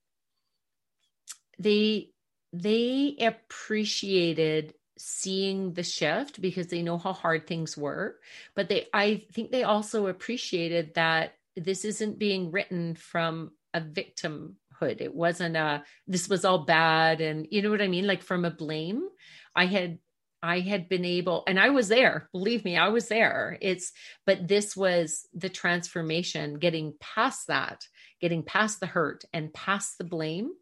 they 1.58 2.10
they 2.52 3.16
appreciated 3.20 4.75
seeing 5.00 5.73
the 5.73 5.83
shift 5.83 6.40
because 6.40 6.69
they 6.69 6.83
know 6.83 6.99
how 6.99 7.12
hard 7.12 7.47
things 7.47 7.76
were 7.76 8.16
but 8.54 8.69
they 8.69 8.87
i 8.92 9.25
think 9.33 9.50
they 9.50 9.62
also 9.62 10.07
appreciated 10.07 10.95
that 10.95 11.35
this 11.57 11.85
isn't 11.85 12.19
being 12.19 12.50
written 12.50 12.95
from 12.95 13.50
a 13.75 13.80
victimhood. 13.80 15.00
It 15.00 15.14
wasn't 15.14 15.57
a 15.57 15.85
this 16.07 16.28
was 16.28 16.45
all 16.45 16.64
bad 16.64 17.21
and 17.21 17.47
you 17.50 17.62
know 17.62 17.71
what 17.71 17.83
i 17.83 17.88
mean? 17.88 18.07
Like 18.07 18.23
from 18.23 18.45
a 18.45 18.50
blame. 18.50 19.09
I 19.54 19.66
had 19.66 19.99
I 20.42 20.61
had 20.61 20.88
been 20.88 21.04
able, 21.04 21.45
and 21.47 21.61
I 21.61 21.69
was 21.69 21.88
there, 21.88 22.30
believe 22.33 22.64
me, 22.64 22.75
I 22.75 22.88
was 22.88 23.09
there. 23.09 23.59
It's, 23.61 23.92
but 24.25 24.49
this 24.49 24.75
was 24.75 25.26
the 25.35 25.50
transformation, 25.50 26.54
getting 26.54 26.95
past 26.99 27.49
that, 27.49 27.87
getting 28.23 28.42
past 28.42 28.80
the 28.80 28.87
hurt 28.87 29.26
and 29.35 29.52
past 29.52 29.99
the 29.99 30.04
blame 30.04 30.52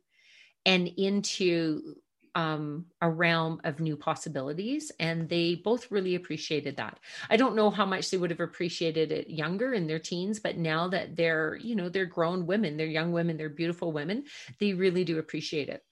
and 0.66 0.88
into 0.88 1.94
um, 2.38 2.86
a 3.00 3.10
realm 3.10 3.60
of 3.64 3.80
new 3.80 3.96
possibilities. 3.96 4.92
And 5.00 5.28
they 5.28 5.56
both 5.56 5.90
really 5.90 6.14
appreciated 6.14 6.76
that. 6.76 7.00
I 7.28 7.36
don't 7.36 7.56
know 7.56 7.68
how 7.68 7.84
much 7.84 8.10
they 8.10 8.16
would 8.16 8.30
have 8.30 8.38
appreciated 8.38 9.10
it 9.10 9.28
younger 9.28 9.74
in 9.74 9.88
their 9.88 9.98
teens, 9.98 10.38
but 10.38 10.56
now 10.56 10.86
that 10.88 11.16
they're, 11.16 11.56
you 11.56 11.74
know, 11.74 11.88
they're 11.88 12.06
grown 12.06 12.46
women, 12.46 12.76
they're 12.76 12.86
young 12.86 13.10
women, 13.10 13.36
they're 13.36 13.48
beautiful 13.48 13.90
women, 13.90 14.24
they 14.60 14.72
really 14.72 15.02
do 15.02 15.18
appreciate 15.18 15.68
it. 15.68 15.82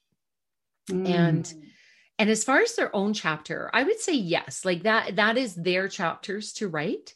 Mm. 0.89 1.11
And, 1.11 1.55
and 2.17 2.31
as 2.31 2.45
far 2.45 2.61
as 2.61 2.77
their 2.77 2.95
own 2.95 3.13
chapter, 3.13 3.69
I 3.73 3.83
would 3.83 3.99
say 3.99 4.15
yes, 4.15 4.65
like 4.65 4.85
that, 4.85 5.17
that 5.17 5.37
is 5.37 5.57
their 5.57 5.89
chapters 5.89 6.53
to 6.55 6.69
write. 6.69 7.15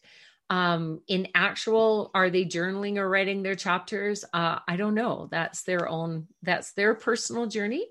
Um, 0.50 1.00
in 1.06 1.28
actual, 1.34 2.10
are 2.12 2.28
they 2.28 2.44
journaling 2.44 2.96
or 2.96 3.08
writing 3.08 3.42
their 3.42 3.54
chapters? 3.54 4.24
Uh, 4.32 4.58
I 4.66 4.74
don't 4.74 4.96
know. 4.96 5.28
That's 5.30 5.62
their 5.62 5.88
own, 5.88 6.26
that's 6.42 6.72
their 6.72 6.94
personal 6.94 7.46
journey. 7.46 7.86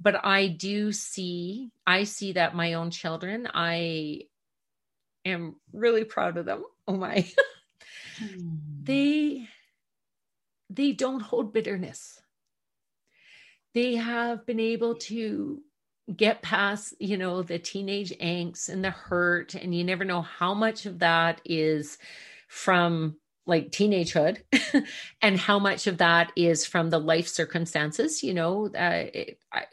But 0.00 0.24
I 0.24 0.46
do 0.46 0.92
see, 0.92 1.72
I 1.84 2.04
see 2.04 2.32
that 2.32 2.54
my 2.54 2.74
own 2.74 2.92
children, 2.92 3.48
I 3.52 4.22
am 5.24 5.56
really 5.72 6.04
proud 6.04 6.36
of 6.36 6.46
them. 6.46 6.64
Oh 6.86 6.96
my. 6.96 7.28
They, 8.84 9.48
they 10.70 10.92
don't 10.92 11.20
hold 11.20 11.52
bitterness. 11.52 12.20
They 13.72 13.96
have 13.96 14.46
been 14.46 14.60
able 14.60 14.96
to 14.96 15.62
get 16.16 16.42
past 16.42 16.94
you 17.00 17.16
know 17.16 17.42
the 17.42 17.58
teenage 17.58 18.12
angst 18.18 18.68
and 18.68 18.84
the 18.84 18.90
hurt 18.90 19.54
and 19.54 19.74
you 19.74 19.84
never 19.84 20.04
know 20.04 20.20
how 20.22 20.52
much 20.52 20.86
of 20.86 20.98
that 20.98 21.40
is 21.44 21.96
from 22.48 23.16
like 23.46 23.70
teenagehood 23.70 24.38
and 25.22 25.38
how 25.38 25.58
much 25.58 25.86
of 25.86 25.98
that 25.98 26.30
is 26.36 26.66
from 26.66 26.90
the 26.90 26.98
life 26.98 27.28
circumstances 27.28 28.22
you 28.22 28.34
know 28.34 28.66
uh, 28.66 29.04
it, 29.14 29.38
I, 29.52 29.64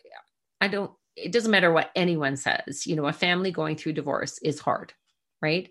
I 0.62 0.68
don't 0.70 0.92
it 1.18 1.34
doesn't 1.34 1.52
matter 1.52 1.72
what 1.72 1.92
anyone 1.96 2.38
says 2.38 2.88
you 2.88 2.96
know 2.96 3.08
a 3.08 3.14
family 3.14 3.52
going 3.52 3.76
through 3.76 3.94
divorce 3.94 4.40
is 4.40 4.60
hard 4.60 4.94
right? 5.42 5.70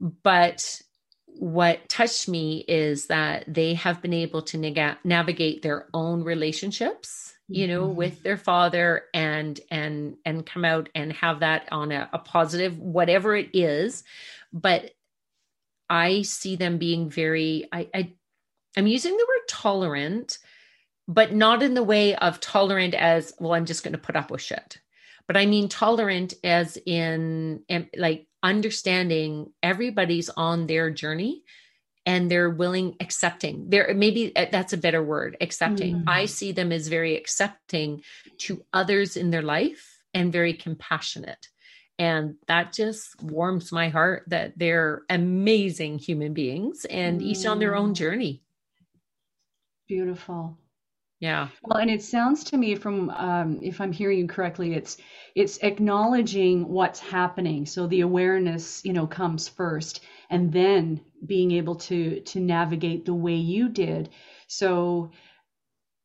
But 0.00 0.80
what 1.26 1.88
touched 1.88 2.28
me 2.28 2.64
is 2.66 3.06
that 3.06 3.44
they 3.52 3.74
have 3.74 4.00
been 4.00 4.14
able 4.14 4.42
to 4.42 4.58
neg- 4.58 4.98
navigate 5.04 5.62
their 5.62 5.88
own 5.92 6.22
relationships 6.22 7.34
you 7.48 7.66
know 7.66 7.86
mm-hmm. 7.86 7.96
with 7.96 8.22
their 8.22 8.36
father 8.36 9.04
and 9.14 9.60
and 9.70 10.16
and 10.24 10.46
come 10.46 10.64
out 10.64 10.88
and 10.94 11.12
have 11.12 11.40
that 11.40 11.66
on 11.72 11.90
a, 11.90 12.08
a 12.12 12.18
positive 12.18 12.78
whatever 12.78 13.34
it 13.34 13.48
is 13.54 14.04
but 14.52 14.92
i 15.88 16.22
see 16.22 16.56
them 16.56 16.78
being 16.78 17.08
very 17.08 17.66
i, 17.72 17.88
I 17.94 18.12
i'm 18.76 18.86
using 18.86 19.16
the 19.16 19.26
word 19.26 19.48
tolerant 19.48 20.38
but 21.08 21.32
not 21.32 21.62
in 21.62 21.72
the 21.72 21.82
way 21.82 22.14
of 22.16 22.40
tolerant 22.40 22.94
as 22.94 23.32
well 23.40 23.54
i'm 23.54 23.66
just 23.66 23.82
going 23.82 23.92
to 23.92 23.98
put 23.98 24.16
up 24.16 24.30
with 24.30 24.42
shit 24.42 24.78
but 25.26 25.36
i 25.36 25.46
mean 25.46 25.68
tolerant 25.68 26.34
as 26.44 26.76
in 26.84 27.62
like 27.96 28.26
understanding 28.42 29.52
everybody's 29.62 30.28
on 30.28 30.66
their 30.66 30.90
journey 30.90 31.42
and 32.08 32.30
they're 32.30 32.48
willing 32.48 32.96
accepting 33.00 33.68
there 33.68 33.92
maybe 33.94 34.34
uh, 34.34 34.46
that's 34.50 34.72
a 34.72 34.78
better 34.78 35.02
word 35.02 35.36
accepting 35.42 35.96
mm. 35.96 36.04
i 36.06 36.24
see 36.24 36.52
them 36.52 36.72
as 36.72 36.88
very 36.88 37.14
accepting 37.16 38.02
to 38.38 38.64
others 38.72 39.16
in 39.16 39.30
their 39.30 39.42
life 39.42 40.00
and 40.14 40.32
very 40.32 40.54
compassionate 40.54 41.48
and 41.98 42.36
that 42.46 42.72
just 42.72 43.20
warms 43.22 43.70
my 43.72 43.90
heart 43.90 44.22
that 44.28 44.52
they're 44.56 45.02
amazing 45.10 45.98
human 45.98 46.32
beings 46.32 46.86
and 46.86 47.20
mm. 47.20 47.24
each 47.24 47.44
on 47.44 47.58
their 47.58 47.76
own 47.76 47.90
mm. 47.90 47.96
journey 47.96 48.42
beautiful 49.86 50.56
yeah. 51.20 51.48
Well 51.62 51.78
and 51.78 51.90
it 51.90 52.02
sounds 52.02 52.44
to 52.44 52.56
me 52.56 52.76
from 52.76 53.10
um, 53.10 53.58
if 53.62 53.80
i'm 53.80 53.92
hearing 53.92 54.18
you 54.18 54.26
correctly 54.28 54.74
it's 54.74 54.96
it's 55.34 55.58
acknowledging 55.62 56.68
what's 56.68 57.00
happening. 57.00 57.66
So 57.66 57.86
the 57.86 58.00
awareness 58.00 58.84
you 58.84 58.92
know 58.92 59.06
comes 59.06 59.48
first 59.48 60.00
and 60.30 60.52
then 60.52 61.00
being 61.24 61.52
able 61.52 61.76
to 61.76 62.20
to 62.20 62.40
navigate 62.40 63.04
the 63.04 63.14
way 63.14 63.36
you 63.36 63.68
did. 63.68 64.10
So 64.48 65.10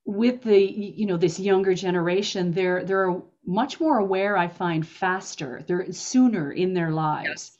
with 0.05 0.43
the 0.43 0.59
you 0.59 1.05
know 1.05 1.17
this 1.17 1.39
younger 1.39 1.73
generation 1.73 2.51
they're 2.51 2.83
they're 2.83 3.21
much 3.45 3.79
more 3.79 3.97
aware 3.97 4.37
i 4.37 4.47
find 4.47 4.87
faster. 4.87 5.63
They're 5.67 5.91
sooner 5.91 6.51
in 6.51 6.73
their 6.73 6.91
lives. 6.91 7.27
Yes. 7.27 7.57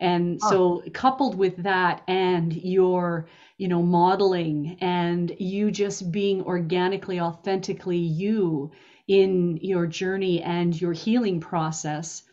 and 0.00 0.40
oh. 0.42 0.50
so 0.50 0.90
coupled 0.92 1.36
with 1.36 1.62
that 1.62 2.02
and 2.08 2.52
your 2.52 3.28
you 3.62 3.68
know 3.68 3.82
modeling 3.82 4.76
and 4.80 5.32
you 5.38 5.70
just 5.70 6.10
being 6.10 6.42
organically 6.42 7.20
authentically 7.20 8.04
you 8.22 8.70
in 9.06 9.56
your 9.58 9.86
journey 9.86 10.42
and 10.42 10.80
your 10.80 10.92
healing 10.92 11.38
process 11.40 12.24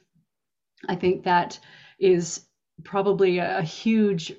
i 0.88 0.95
think 0.95 1.24
that 1.24 1.59
is 2.00 2.50
probably 2.83 3.39
a, 3.39 3.62
huge 3.62 4.33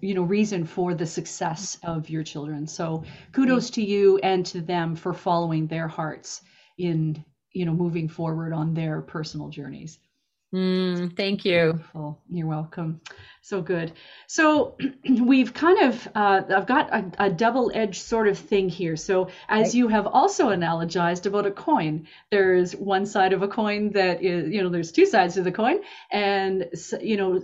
you 0.00 0.14
know 0.14 0.22
reason 0.22 0.64
for 0.64 0.94
the 0.94 1.06
success 1.06 1.78
of 1.82 2.10
your 2.10 2.22
children. 2.22 2.66
So 2.66 3.04
kudos 3.32 3.70
to 3.70 3.82
you 3.82 4.18
and 4.18 4.44
to 4.46 4.60
them 4.60 4.96
for 4.96 5.12
following 5.12 5.66
their 5.66 5.88
hearts 5.88 6.42
in 6.78 7.24
you 7.52 7.64
know 7.64 7.72
moving 7.72 8.08
forward 8.08 8.52
on 8.52 8.74
their 8.74 9.00
personal 9.00 9.48
journeys 9.48 9.98
mm, 10.56 11.16
thank 11.16 11.44
you. 11.44 11.80
You're 12.30 12.46
welcome. 12.46 13.00
So 13.42 13.62
good. 13.62 13.92
So 14.26 14.76
we've 15.08 15.52
kind 15.52 15.82
of 15.82 16.08
uh, 16.14 16.42
i've 16.56 16.66
got 16.66 16.92
a, 16.92 17.26
a 17.26 17.30
double-edged 17.30 18.02
sort 18.02 18.28
of 18.28 18.38
thing 18.38 18.68
here. 18.68 18.96
So 18.96 19.28
as 19.48 19.74
you 19.74 19.88
have 19.88 20.06
also 20.06 20.48
analogized 20.48 21.26
about 21.26 21.46
a 21.46 21.50
coin 21.50 22.08
there's 22.30 22.74
one 22.74 23.06
side 23.06 23.32
of 23.32 23.42
a 23.42 23.48
coin 23.48 23.92
that 23.92 24.22
is 24.22 24.52
you 24.52 24.62
know 24.62 24.68
there's 24.68 24.92
two 24.92 25.06
sides 25.06 25.34
to 25.34 25.42
the 25.42 25.52
coin 25.52 25.78
and 26.10 26.66
you 27.00 27.16
know 27.16 27.40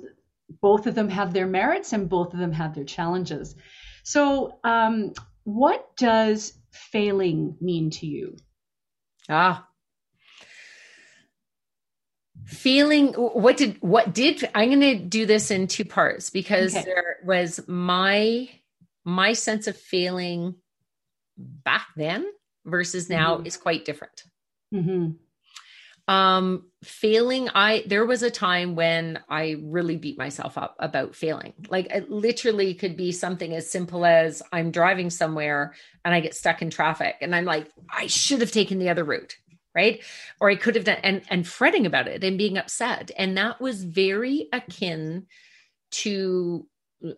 both 0.61 0.87
of 0.87 0.95
them 0.95 1.09
have 1.09 1.33
their 1.33 1.47
merits 1.47 1.93
and 1.93 2.09
both 2.09 2.33
of 2.33 2.41
them 2.41 2.53
have 2.53 2.75
their 2.75 2.85
challenges. 2.85 3.55
So, 4.05 4.59
um, 4.65 5.13
what 5.45 5.97
does 5.97 6.53
failing 6.71 7.57
mean 7.61 7.91
to 7.91 8.07
you? 8.07 8.37
Ah, 9.29 9.67
feeling 12.45 13.13
what 13.15 13.57
did 13.57 13.77
what 13.81 14.13
did 14.13 14.49
i'm 14.55 14.69
going 14.69 14.81
to 14.81 14.99
do 14.99 15.27
this 15.27 15.51
in 15.51 15.67
two 15.67 15.85
parts 15.85 16.31
because 16.31 16.75
okay. 16.75 16.85
there 16.85 17.17
was 17.25 17.61
my 17.67 18.49
my 19.05 19.33
sense 19.33 19.67
of 19.67 19.77
failing 19.77 20.55
back 21.37 21.87
then 21.97 22.27
versus 22.65 23.09
now 23.09 23.37
mm-hmm. 23.37 23.47
is 23.47 23.57
quite 23.57 23.85
different 23.85 24.25
mm-hmm 24.75 25.13
um 26.09 26.65
failing 26.83 27.49
i 27.55 27.85
there 27.87 28.05
was 28.05 28.25
a 28.25 28.31
time 28.31 28.75
when 28.75 29.21
i 29.29 29.57
really 29.63 29.97
beat 29.97 30.19
myself 30.19 30.59
up 30.59 30.75
about 30.81 31.15
failing 31.15 31.53
like 31.69 31.87
it 31.91 32.11
literally 32.11 32.75
could 32.75 32.97
be 32.97 33.13
something 33.13 33.55
as 33.55 33.71
simple 33.71 34.05
as 34.05 34.43
i'm 34.53 34.73
driving 34.73 35.11
somewhere 35.11 35.75
and 36.05 36.13
i 36.13 36.19
get 36.19 36.35
stuck 36.35 36.61
in 36.61 36.71
traffic 36.71 37.15
and 37.21 37.37
i'm 37.37 37.45
like 37.45 37.69
i 37.89 38.09
should 38.09 38.41
have 38.41 38.51
taken 38.51 38.81
the 38.81 38.89
other 38.89 39.05
route 39.05 39.37
right 39.75 40.03
or 40.41 40.51
i 40.51 40.57
could 40.57 40.75
have 40.75 40.85
done 40.85 40.99
and 41.03 41.23
and 41.31 41.47
fretting 41.47 41.87
about 41.87 42.09
it 42.09 42.23
and 42.25 42.39
being 42.39 42.59
upset 42.59 43.11
and 43.17 43.37
that 43.37 43.61
was 43.61 43.85
very 43.85 44.49
akin 44.53 45.27
to 45.91 46.67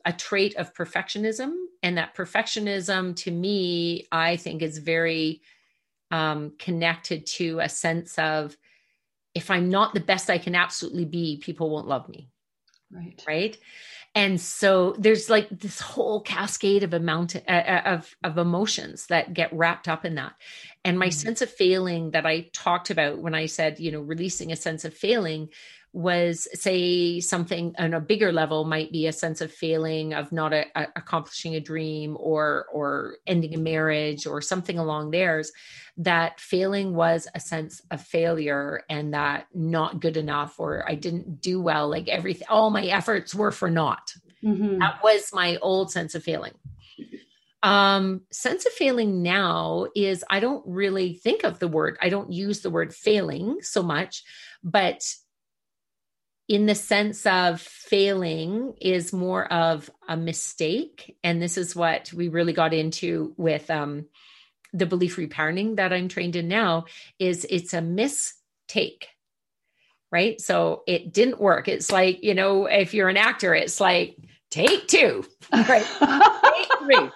a 0.07 0.13
trait 0.13 0.57
of 0.57 0.73
perfectionism 0.75 1.53
and 1.83 1.99
that 1.99 2.17
perfectionism 2.17 3.15
to 3.15 3.31
me 3.31 4.07
i 4.13 4.37
think 4.37 4.63
is 4.63 4.79
very 4.79 5.41
um, 6.11 6.53
connected 6.59 7.27
to 7.27 7.59
a 7.59 7.69
sense 7.69 8.19
of 8.19 8.57
if 9.35 9.51
I'm 9.51 9.69
not 9.69 9.95
the 9.95 10.01
best 10.01 10.31
I 10.31 10.39
can 10.39 10.55
absolutely 10.55 11.05
be, 11.05 11.39
people 11.39 11.71
won't 11.71 11.89
love 11.89 12.09
me. 12.09 12.29
Right. 12.91 13.23
Right. 13.27 13.59
And 14.14 14.40
so 14.40 14.94
there's 14.97 15.28
like 15.28 15.49
this 15.50 15.80
whole 15.80 16.21
cascade 16.21 16.85
of 16.85 16.94
amount 16.94 17.35
uh, 17.35 17.50
uh, 17.50 17.83
of 17.85 18.14
of 18.23 18.38
emotions 18.38 19.06
that 19.06 19.35
get 19.35 19.52
wrapped 19.52 19.88
up 19.88 20.04
in 20.04 20.14
that. 20.14 20.35
And 20.85 20.99
my 20.99 21.09
mm-hmm. 21.09 21.12
sense 21.12 21.42
of 21.42 21.50
failing 21.50 22.12
that 22.12 22.25
I 22.25 22.49
talked 22.52 22.90
about 22.90 23.18
when 23.18 23.35
I 23.35 23.47
said, 23.47 23.80
you 23.80 23.90
know, 23.90 24.00
releasing 24.00 24.52
a 24.52 24.56
sense 24.56 24.85
of 24.85 24.94
failing 24.94 25.49
was 25.95 26.49
say 26.61 27.21
something 27.21 27.73
on 27.79 27.95
a 27.95 28.01
bigger 28.01 28.33
level 28.33 28.65
might 28.65 28.91
be 28.91 29.07
a 29.07 29.13
sense 29.13 29.41
of 29.41 29.53
failing 29.53 30.13
of 30.13 30.33
not 30.33 30.53
a, 30.53 30.67
a, 30.75 30.89
accomplishing 30.97 31.55
a 31.55 31.61
dream 31.61 32.17
or 32.19 32.67
or 32.73 33.15
ending 33.29 33.55
a 33.55 33.59
marriage 33.59 34.27
or 34.27 34.43
something 34.43 34.77
along 34.77 35.13
theirs 35.13 35.53
that 35.97 36.41
failing 36.41 36.97
was 36.97 37.29
a 37.37 37.41
sense 37.41 37.81
of 37.93 38.01
failure 38.01 38.83
and 38.91 39.15
that 39.15 39.47
not 39.55 40.01
good 40.01 40.17
enough 40.17 40.59
or 40.59 40.85
i 40.91 40.97
didn't 40.97 41.41
do 41.41 41.63
well 41.63 41.89
like 41.89 42.09
everything 42.09 42.47
all 42.51 42.71
my 42.71 42.87
efforts 42.87 43.33
were 43.33 43.53
for 43.53 43.71
naught 43.71 44.15
mm-hmm. 44.43 44.81
that 44.81 45.01
was 45.05 45.31
my 45.33 45.57
old 45.63 45.93
sense 45.93 46.17
of 46.17 46.25
failing 46.25 46.55
um 47.63 48.21
sense 48.33 48.67
of 48.67 48.73
failing 48.73 49.23
now 49.23 49.87
is 49.95 50.25
i 50.29 50.41
don't 50.41 50.65
really 50.67 51.15
think 51.15 51.45
of 51.45 51.61
the 51.61 51.69
word 51.69 51.97
i 52.03 52.09
don't 52.09 52.33
use 52.33 52.63
the 52.63 52.71
word 52.71 52.93
failing 52.93 53.59
so 53.61 53.81
much 53.81 54.25
but 54.65 55.01
in 56.49 56.67
the 56.67 56.75
sense 56.75 57.25
of 57.27 57.61
failing 57.61 58.75
is 58.81 59.13
more 59.13 59.51
of 59.53 59.91
a 60.09 60.17
mistake. 60.17 61.17
And 61.25 61.41
this 61.41 61.57
is 61.57 61.75
what 61.75 62.13
we 62.13 62.29
really 62.29 62.53
got 62.53 62.75
into 62.75 63.33
with 63.37 63.71
um, 63.71 64.07
the 64.75 64.87
belief 64.87 65.17
reparenting 65.17 65.77
that 65.77 65.93
i'm 65.93 66.09
trained 66.09 66.35
in 66.35 66.49
now 66.49 66.85
is 67.21 67.47
it's 67.49 67.73
a 67.73 67.81
mistake 67.81 69.07
right? 70.15 70.41
So 70.41 70.85
it 70.87 71.13
didn't 71.13 71.41
work. 71.41 71.67
It's 71.67 71.91
like 71.91 72.23
you 72.23 72.35
know 72.35 72.67
if 72.67 72.95
you're 72.95 73.09
an 73.09 73.17
actor 73.17 73.53
it's 73.53 73.81
like 73.81 74.17
take 74.51 74.87
two 74.87 75.25
right? 75.53 75.85
Take 75.85 76.79
three. 76.79 77.11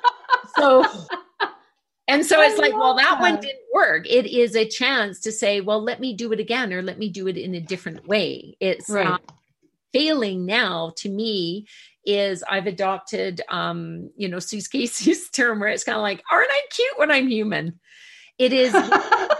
So 0.56 0.84
and 2.08 2.24
so 2.24 2.40
it's 2.40 2.58
like, 2.58 2.72
well, 2.72 2.96
that, 2.96 3.18
that, 3.18 3.20
one 3.20 3.38
didn't 3.38 3.60
work. 3.72 4.06
It 4.08 4.26
is 4.26 4.56
a 4.56 4.66
chance 4.66 5.20
to 5.20 5.30
say, 5.30 5.60
well, 5.60 5.82
let 5.82 6.00
me 6.00 6.14
do 6.14 6.32
it 6.32 6.40
again 6.40 6.72
or 6.72 6.80
let 6.80 6.98
me 6.98 7.10
do 7.10 7.28
it 7.28 7.36
in 7.36 7.54
a 7.54 7.60
different 7.60 8.08
way. 8.08 8.56
It's 8.60 8.88
right. 8.88 9.06
um, 9.06 9.20
failing 9.92 10.46
now 10.46 10.94
to 10.96 11.10
me 11.10 11.66
is 12.06 12.42
I've 12.48 12.66
adopted, 12.66 13.42
um, 13.50 14.10
you 14.16 14.26
know, 14.26 14.38
Suze 14.38 14.68
Casey's 14.68 15.28
term 15.32 15.60
where 15.60 15.68
it's 15.68 15.84
kind 15.84 15.96
of 15.96 16.02
like, 16.02 16.22
aren't 16.32 16.50
I 16.50 16.62
cute 16.70 16.98
when 16.98 17.10
I'm 17.10 17.28
human? 17.28 17.78
It 18.38 18.54
is. 18.54 18.72
I 18.74 19.36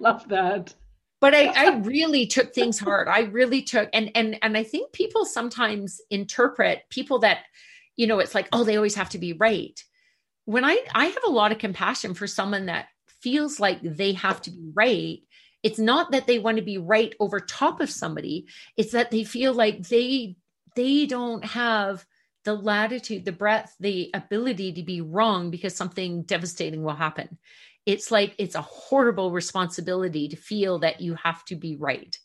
love 0.00 0.26
that. 0.30 0.74
But 1.20 1.34
I, 1.34 1.48
I 1.48 1.76
really 1.80 2.26
took 2.26 2.54
things 2.54 2.78
hard. 2.78 3.08
I 3.08 3.20
really 3.20 3.62
took, 3.62 3.88
and 3.92 4.10
and 4.16 4.38
and 4.42 4.56
I 4.56 4.64
think 4.64 4.92
people 4.92 5.24
sometimes 5.24 6.00
interpret 6.10 6.82
people 6.88 7.20
that, 7.20 7.44
you 7.94 8.08
know, 8.08 8.18
it's 8.18 8.34
like, 8.34 8.48
oh, 8.52 8.64
they 8.64 8.74
always 8.74 8.96
have 8.96 9.10
to 9.10 9.18
be 9.18 9.32
right 9.34 9.80
when 10.44 10.64
I 10.64 10.78
I 10.94 11.06
have 11.06 11.24
a 11.26 11.30
lot 11.30 11.52
of 11.52 11.58
compassion 11.58 12.14
for 12.14 12.26
someone 12.26 12.66
that 12.66 12.86
feels 13.20 13.60
like 13.60 13.80
they 13.82 14.12
have 14.14 14.40
to 14.42 14.50
be 14.50 14.70
right, 14.74 15.18
it's 15.62 15.78
not 15.78 16.10
that 16.12 16.26
they 16.26 16.38
want 16.38 16.56
to 16.56 16.62
be 16.62 16.78
right 16.78 17.14
over 17.20 17.40
top 17.40 17.80
of 17.80 17.90
somebody, 17.90 18.46
it's 18.76 18.92
that 18.92 19.10
they 19.10 19.24
feel 19.24 19.52
like 19.54 19.88
they 19.88 20.36
they 20.74 21.06
don't 21.06 21.44
have 21.44 22.04
the 22.44 22.54
latitude, 22.54 23.24
the 23.24 23.32
breadth, 23.32 23.74
the 23.78 24.10
ability 24.14 24.72
to 24.72 24.82
be 24.82 25.00
wrong 25.00 25.50
because 25.50 25.76
something 25.76 26.22
devastating 26.22 26.82
will 26.82 26.94
happen. 26.94 27.38
It's 27.86 28.10
like 28.10 28.34
it's 28.38 28.56
a 28.56 28.62
horrible 28.62 29.30
responsibility 29.30 30.28
to 30.28 30.36
feel 30.36 30.80
that 30.80 31.00
you 31.00 31.14
have 31.14 31.44
to 31.46 31.56
be 31.56 31.76
right 31.76 32.16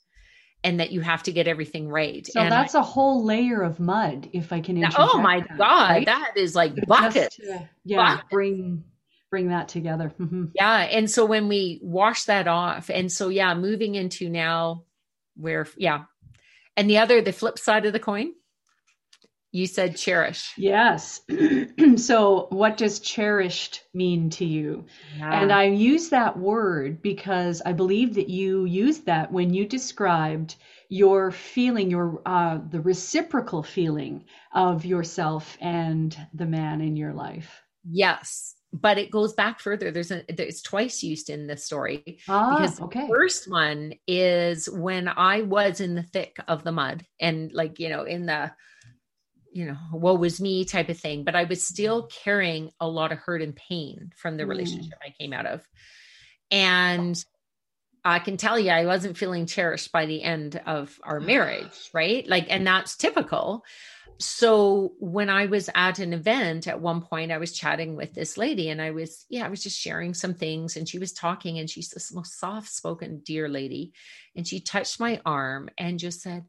and 0.64 0.80
that 0.80 0.92
you 0.92 1.02
have 1.02 1.24
to 1.24 1.32
get 1.32 1.48
everything 1.48 1.90
right. 1.90 2.26
So 2.28 2.42
and 2.42 2.52
that's 2.52 2.76
I, 2.76 2.80
a 2.80 2.84
whole 2.84 3.24
layer 3.24 3.62
of 3.62 3.80
mud, 3.80 4.30
if 4.34 4.52
I 4.52 4.60
can. 4.60 4.84
Oh 4.98 5.20
my 5.20 5.42
that, 5.42 5.58
god, 5.58 5.90
right? 5.90 6.06
that 6.06 6.34
is 6.36 6.56
like 6.56 6.76
bucket. 6.88 7.32
To, 7.34 7.68
yeah, 7.84 8.16
bucket. 8.16 8.30
bring 8.30 8.84
bring 9.30 9.50
that 9.50 9.68
together. 9.68 10.14
Mm-hmm. 10.20 10.46
Yeah, 10.56 10.78
and 10.78 11.10
so 11.10 11.26
when 11.26 11.48
we 11.48 11.80
wash 11.82 12.26
that 12.26 12.48
off, 12.48 12.90
and 12.90 13.12
so 13.12 13.30
yeah, 13.30 13.54
moving 13.54 13.96
into 13.96 14.30
now 14.30 14.84
where 15.36 15.68
yeah, 15.78 16.04
and 16.76 16.90
the 16.90 16.98
other 16.98 17.22
the 17.22 17.34
flip 17.34 17.60
side 17.60 17.86
of 17.86 17.94
the 17.94 18.00
coin 18.00 18.34
you 19.58 19.66
said 19.66 19.98
cherish. 19.98 20.54
Yes. 20.56 21.22
so, 21.98 22.48
what 22.52 22.78
does 22.78 23.00
cherished 23.00 23.82
mean 23.94 24.30
to 24.30 24.46
you? 24.46 24.86
Yeah. 25.18 25.42
And 25.42 25.52
I 25.52 25.64
use 25.64 26.10
that 26.10 26.38
word 26.38 27.02
because 27.02 27.64
I 27.66 27.74
believe 27.74 28.14
that 28.16 28.30
you 28.30 28.66
used 28.66 29.08
that 29.08 29.32
when 29.32 29.54
you 29.54 29.66
described 29.66 30.56
your 30.90 31.32
feeling, 31.32 31.90
your 31.90 32.22
uh, 32.28 32.60
the 32.70 32.82
reciprocal 32.82 33.64
feeling 33.64 34.26
of 34.54 34.86
yourself 34.86 35.58
and 35.60 36.16
the 36.36 36.46
man 36.46 36.80
in 36.80 36.96
your 36.96 37.14
life. 37.14 37.64
Yes, 37.90 38.56
but 38.72 39.00
it 39.00 39.10
goes 39.10 39.34
back 39.34 39.60
further. 39.60 39.90
There's 39.90 40.12
a 40.12 40.24
it's 40.30 40.62
twice 40.62 41.02
used 41.02 41.32
in 41.32 41.48
this 41.48 41.66
story. 41.66 42.20
Ah, 42.30 42.58
because 42.58 42.80
okay. 42.82 43.02
The 43.02 43.08
first 43.08 43.50
one 43.50 43.94
is 44.08 44.70
when 44.70 45.08
I 45.08 45.42
was 45.42 45.82
in 45.82 45.96
the 45.96 46.04
thick 46.04 46.38
of 46.48 46.64
the 46.64 46.72
mud 46.72 47.04
and 47.20 47.52
like 47.54 47.80
you 47.80 47.90
know 47.90 48.04
in 48.04 48.28
the 48.28 48.52
you 49.58 49.66
know, 49.66 49.78
woe 49.92 50.14
was 50.14 50.40
me 50.40 50.66
type 50.66 50.88
of 50.88 51.00
thing. 51.00 51.24
But 51.24 51.36
I 51.36 51.46
was 51.46 51.66
still 51.66 52.04
carrying 52.04 52.70
a 52.80 52.88
lot 52.88 53.12
of 53.12 53.18
hurt 53.18 53.42
and 53.42 53.56
pain 53.56 54.12
from 54.16 54.38
the 54.38 54.44
mm. 54.44 54.50
relationship 54.50 55.00
I 55.04 55.16
came 55.20 55.34
out 55.34 55.48
of. 55.48 55.68
And 56.52 57.26
I 58.06 58.20
can 58.20 58.38
tell 58.38 58.60
you, 58.60 58.70
I 58.70 58.86
wasn't 58.86 59.18
feeling 59.18 59.48
cherished 59.48 59.92
by 59.92 60.06
the 60.06 60.22
end 60.22 60.62
of 60.68 61.00
our 61.02 61.20
marriage, 61.34 61.90
right? 61.92 62.28
Like, 62.28 62.46
and 62.52 62.68
that's 62.68 62.96
typical. 62.96 63.66
So 64.20 64.94
when 65.00 65.28
I 65.28 65.48
was 65.48 65.72
at 65.74 65.98
an 65.98 66.14
event 66.14 66.68
at 66.68 66.80
one 66.80 67.02
point, 67.02 67.32
I 67.32 67.40
was 67.40 67.52
chatting 67.52 67.96
with 67.96 68.14
this 68.14 68.38
lady 68.38 68.70
and 68.70 68.80
I 68.80 68.92
was, 68.92 69.26
yeah, 69.28 69.44
I 69.44 69.50
was 69.50 69.64
just 69.64 69.80
sharing 69.80 70.14
some 70.14 70.36
things 70.36 70.78
and 70.78 70.88
she 70.88 71.00
was 71.00 71.14
talking 71.14 71.58
and 71.58 71.68
she's 71.68 71.90
this 71.90 72.14
most 72.14 72.40
soft 72.40 72.70
spoken, 72.70 73.24
dear 73.26 73.50
lady. 73.50 73.94
And 74.36 74.48
she 74.48 74.60
touched 74.60 75.00
my 75.00 75.20
arm 75.26 75.70
and 75.80 75.98
just 75.98 76.22
said, 76.22 76.46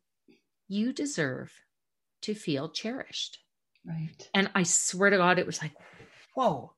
You 0.69 0.93
deserve 0.93 1.51
to 2.23 2.35
feel 2.35 2.69
cherished. 2.69 3.39
Right. 3.87 4.29
And 4.35 4.51
I 4.55 4.65
swear 4.65 5.11
to 5.11 5.17
God, 5.17 5.39
it 5.39 5.47
was 5.47 5.63
like, 5.63 5.73
whoa. 6.35 6.73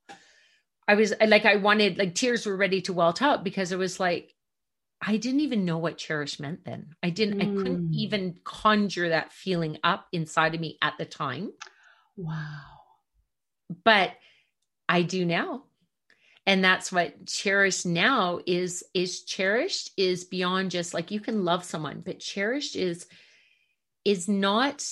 I 0.87 0.95
was 0.95 1.15
like, 1.25 1.45
I 1.45 1.57
wanted, 1.57 1.99
like, 1.99 2.15
tears 2.15 2.47
were 2.47 2.57
ready 2.57 2.81
to 2.83 2.93
welt 2.93 3.23
up 3.23 3.45
because 3.45 3.73
it 3.73 3.79
was 3.79 4.01
like, 4.01 4.35
I 5.01 5.17
didn't 5.17 5.41
even 5.41 5.65
know 5.65 5.79
what 5.79 5.97
cherish 5.97 6.41
meant 6.41 6.65
then. 6.65 6.95
I 7.03 7.11
didn't, 7.11 7.39
mm. 7.39 7.43
I 7.43 7.57
couldn't 7.57 7.91
mm. 7.91 7.95
even 7.95 8.39
conjure 8.45 9.11
that 9.11 9.33
feeling 9.33 9.79
up 9.83 10.07
inside 10.13 10.55
of 10.55 10.61
me 10.61 10.79
at 10.83 10.95
the 10.99 11.05
time. 11.05 11.53
Wow. 12.17 12.61
But 13.85 14.13
I 14.89 15.03
do 15.03 15.25
now. 15.25 15.65
And 16.47 16.65
that's 16.65 16.91
what 16.91 17.27
cherished 17.27 17.87
now 17.87 18.41
is 18.45 18.83
is 18.93 19.23
cherished 19.23 19.93
is 19.97 20.25
beyond 20.25 20.73
just 20.73 20.95
like 20.95 21.11
you 21.11 21.21
can 21.21 21.45
love 21.45 21.65
someone, 21.65 22.03
but 22.05 22.19
cherished 22.19 22.75
is 22.75 23.07
is 24.05 24.29
not 24.29 24.85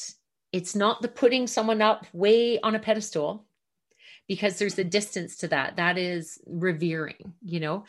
it's 0.53 0.75
not 0.75 1.03
the 1.03 1.09
putting 1.09 1.47
someone 1.47 1.83
up 1.83 2.07
way 2.13 2.61
on 2.61 2.75
a 2.75 2.79
pedestal 2.79 3.45
because 4.27 4.59
there's 4.59 4.79
a 4.79 4.85
distance 4.85 5.37
to 5.39 5.49
that. 5.49 5.77
That 5.77 5.99
is 5.99 6.41
revering 6.47 7.35
you 7.43 7.61
know? 7.61 7.85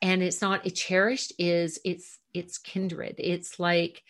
And 0.00 0.22
it's 0.22 0.42
not 0.42 0.66
it 0.66 0.72
cherished 0.72 1.32
is 1.38 1.78
it's 1.84 2.18
it's 2.34 2.58
kindred. 2.58 3.16
It's 3.18 3.58
like 3.58 4.02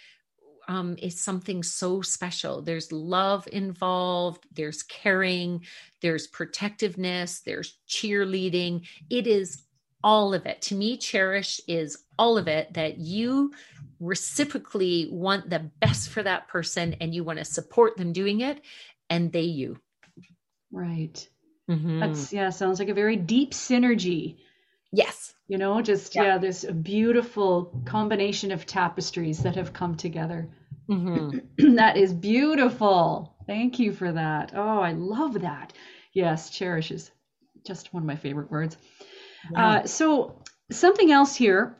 um 0.68 0.96
it's 0.98 1.20
something 1.20 1.62
so 1.62 2.02
special. 2.02 2.62
There's 2.62 2.92
love 2.92 3.48
involved 3.52 4.46
there's 4.52 4.82
caring 4.82 5.64
there's 6.00 6.26
protectiveness 6.26 7.40
there's 7.40 7.78
cheerleading. 7.88 8.86
It 9.10 9.26
is 9.26 9.62
all 10.04 10.34
of 10.34 10.46
it. 10.46 10.62
To 10.62 10.74
me 10.74 10.96
cherish 10.96 11.60
is 11.66 11.98
all 12.18 12.38
of 12.38 12.48
it 12.48 12.74
that 12.74 12.98
you 12.98 13.52
reciprocally 14.00 15.08
want 15.10 15.48
the 15.48 15.70
best 15.80 16.08
for 16.08 16.22
that 16.22 16.48
person 16.48 16.96
and 17.00 17.14
you 17.14 17.22
want 17.22 17.38
to 17.38 17.44
support 17.44 17.96
them 17.96 18.12
doing 18.12 18.40
it 18.40 18.60
and 19.08 19.32
they 19.32 19.42
you. 19.42 19.78
Right. 20.70 21.26
Mm-hmm. 21.70 22.00
that's 22.00 22.32
yeah 22.32 22.50
sounds 22.50 22.80
like 22.80 22.88
a 22.88 22.94
very 22.94 23.16
deep 23.16 23.52
synergy. 23.52 24.36
Yes. 24.90 25.32
You 25.46 25.58
know 25.58 25.80
just 25.80 26.14
yeah, 26.14 26.24
yeah 26.24 26.38
this 26.38 26.64
beautiful 26.64 27.82
combination 27.84 28.50
of 28.50 28.66
tapestries 28.66 29.42
that 29.44 29.54
have 29.54 29.72
come 29.72 29.94
together. 29.94 30.48
Mm-hmm. 30.90 31.74
that 31.76 31.96
is 31.96 32.12
beautiful. 32.12 33.36
Thank 33.46 33.78
you 33.78 33.92
for 33.92 34.10
that. 34.10 34.52
Oh 34.54 34.80
i 34.80 34.92
love 34.92 35.40
that. 35.42 35.72
Yes 36.12 36.50
cherish 36.50 36.90
is 36.90 37.10
just 37.64 37.94
one 37.94 38.02
of 38.02 38.06
my 38.06 38.16
favorite 38.16 38.50
words 38.50 38.76
uh, 39.57 39.85
so 39.85 40.42
something 40.70 41.12
else 41.12 41.35
here 41.35 41.76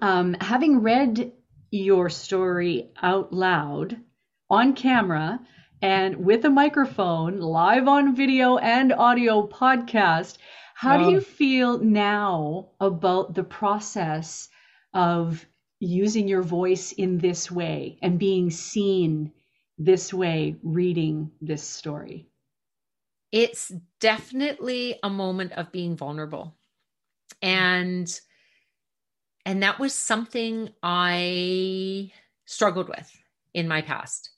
um, 0.00 0.34
having 0.40 0.80
read 0.80 1.32
your 1.70 2.08
story 2.08 2.90
out 3.02 3.32
loud 3.32 3.96
on 4.48 4.74
camera 4.74 5.40
and 5.82 6.24
with 6.24 6.44
a 6.44 6.50
microphone, 6.50 7.40
live 7.40 7.88
on 7.88 8.16
video 8.16 8.56
and 8.56 8.92
audio 8.92 9.46
podcast. 9.46 10.38
How 10.74 10.96
do 10.96 11.10
you 11.10 11.20
feel 11.20 11.78
now 11.78 12.70
about 12.80 13.34
the 13.34 13.44
process 13.44 14.48
of 14.92 15.44
using 15.80 16.26
your 16.26 16.42
voice 16.42 16.92
in 16.92 17.18
this 17.18 17.50
way 17.50 17.98
and 18.02 18.18
being 18.18 18.50
seen 18.50 19.32
this 19.76 20.12
way 20.12 20.56
reading 20.62 21.30
this 21.40 21.62
story? 21.62 22.28
It's 23.30 23.72
definitely 24.00 24.98
a 25.02 25.10
moment 25.10 25.52
of 25.52 25.72
being 25.72 25.96
vulnerable. 25.96 26.56
And 27.42 28.08
and 29.44 29.62
that 29.62 29.78
was 29.78 29.94
something 29.94 30.70
I 30.82 32.10
struggled 32.46 32.88
with 32.88 33.10
in 33.52 33.68
my 33.68 33.82
past 33.82 34.30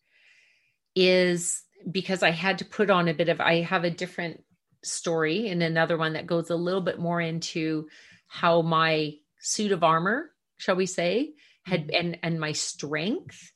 is 0.95 1.63
because 1.91 2.23
I 2.23 2.31
had 2.31 2.59
to 2.59 2.65
put 2.65 2.91
on 2.91 3.07
a 3.09 3.15
bit 3.15 3.29
of, 3.29 3.41
I 3.41 3.61
have 3.61 3.85
a 3.85 3.91
different 3.91 4.43
story 4.83 5.49
and 5.49 5.63
another 5.63 5.97
one 5.97 6.15
that 6.15 6.27
goes 6.27 6.51
a 6.51 6.57
little 6.57 6.81
bit 6.81 6.99
more 6.99 7.21
into 7.21 7.89
how 8.27 8.63
my 8.63 9.15
suit 9.39 9.73
of 9.73 9.85
armor, 9.85 10.31
shall 10.59 10.77
we 10.77 10.87
say, 10.87 11.35
had 11.65 11.89
mm-hmm. 11.89 11.97
and 11.97 12.19
and 12.23 12.41
my 12.41 12.53
strength, 12.53 13.53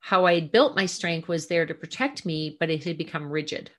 how 0.00 0.26
I 0.26 0.34
had 0.34 0.52
built 0.52 0.76
my 0.76 0.86
strength 0.86 1.28
was 1.28 1.46
there 1.46 1.66
to 1.66 1.74
protect 1.74 2.26
me, 2.26 2.56
but 2.58 2.70
it 2.70 2.84
had 2.84 2.98
become 2.98 3.30
rigid 3.30 3.70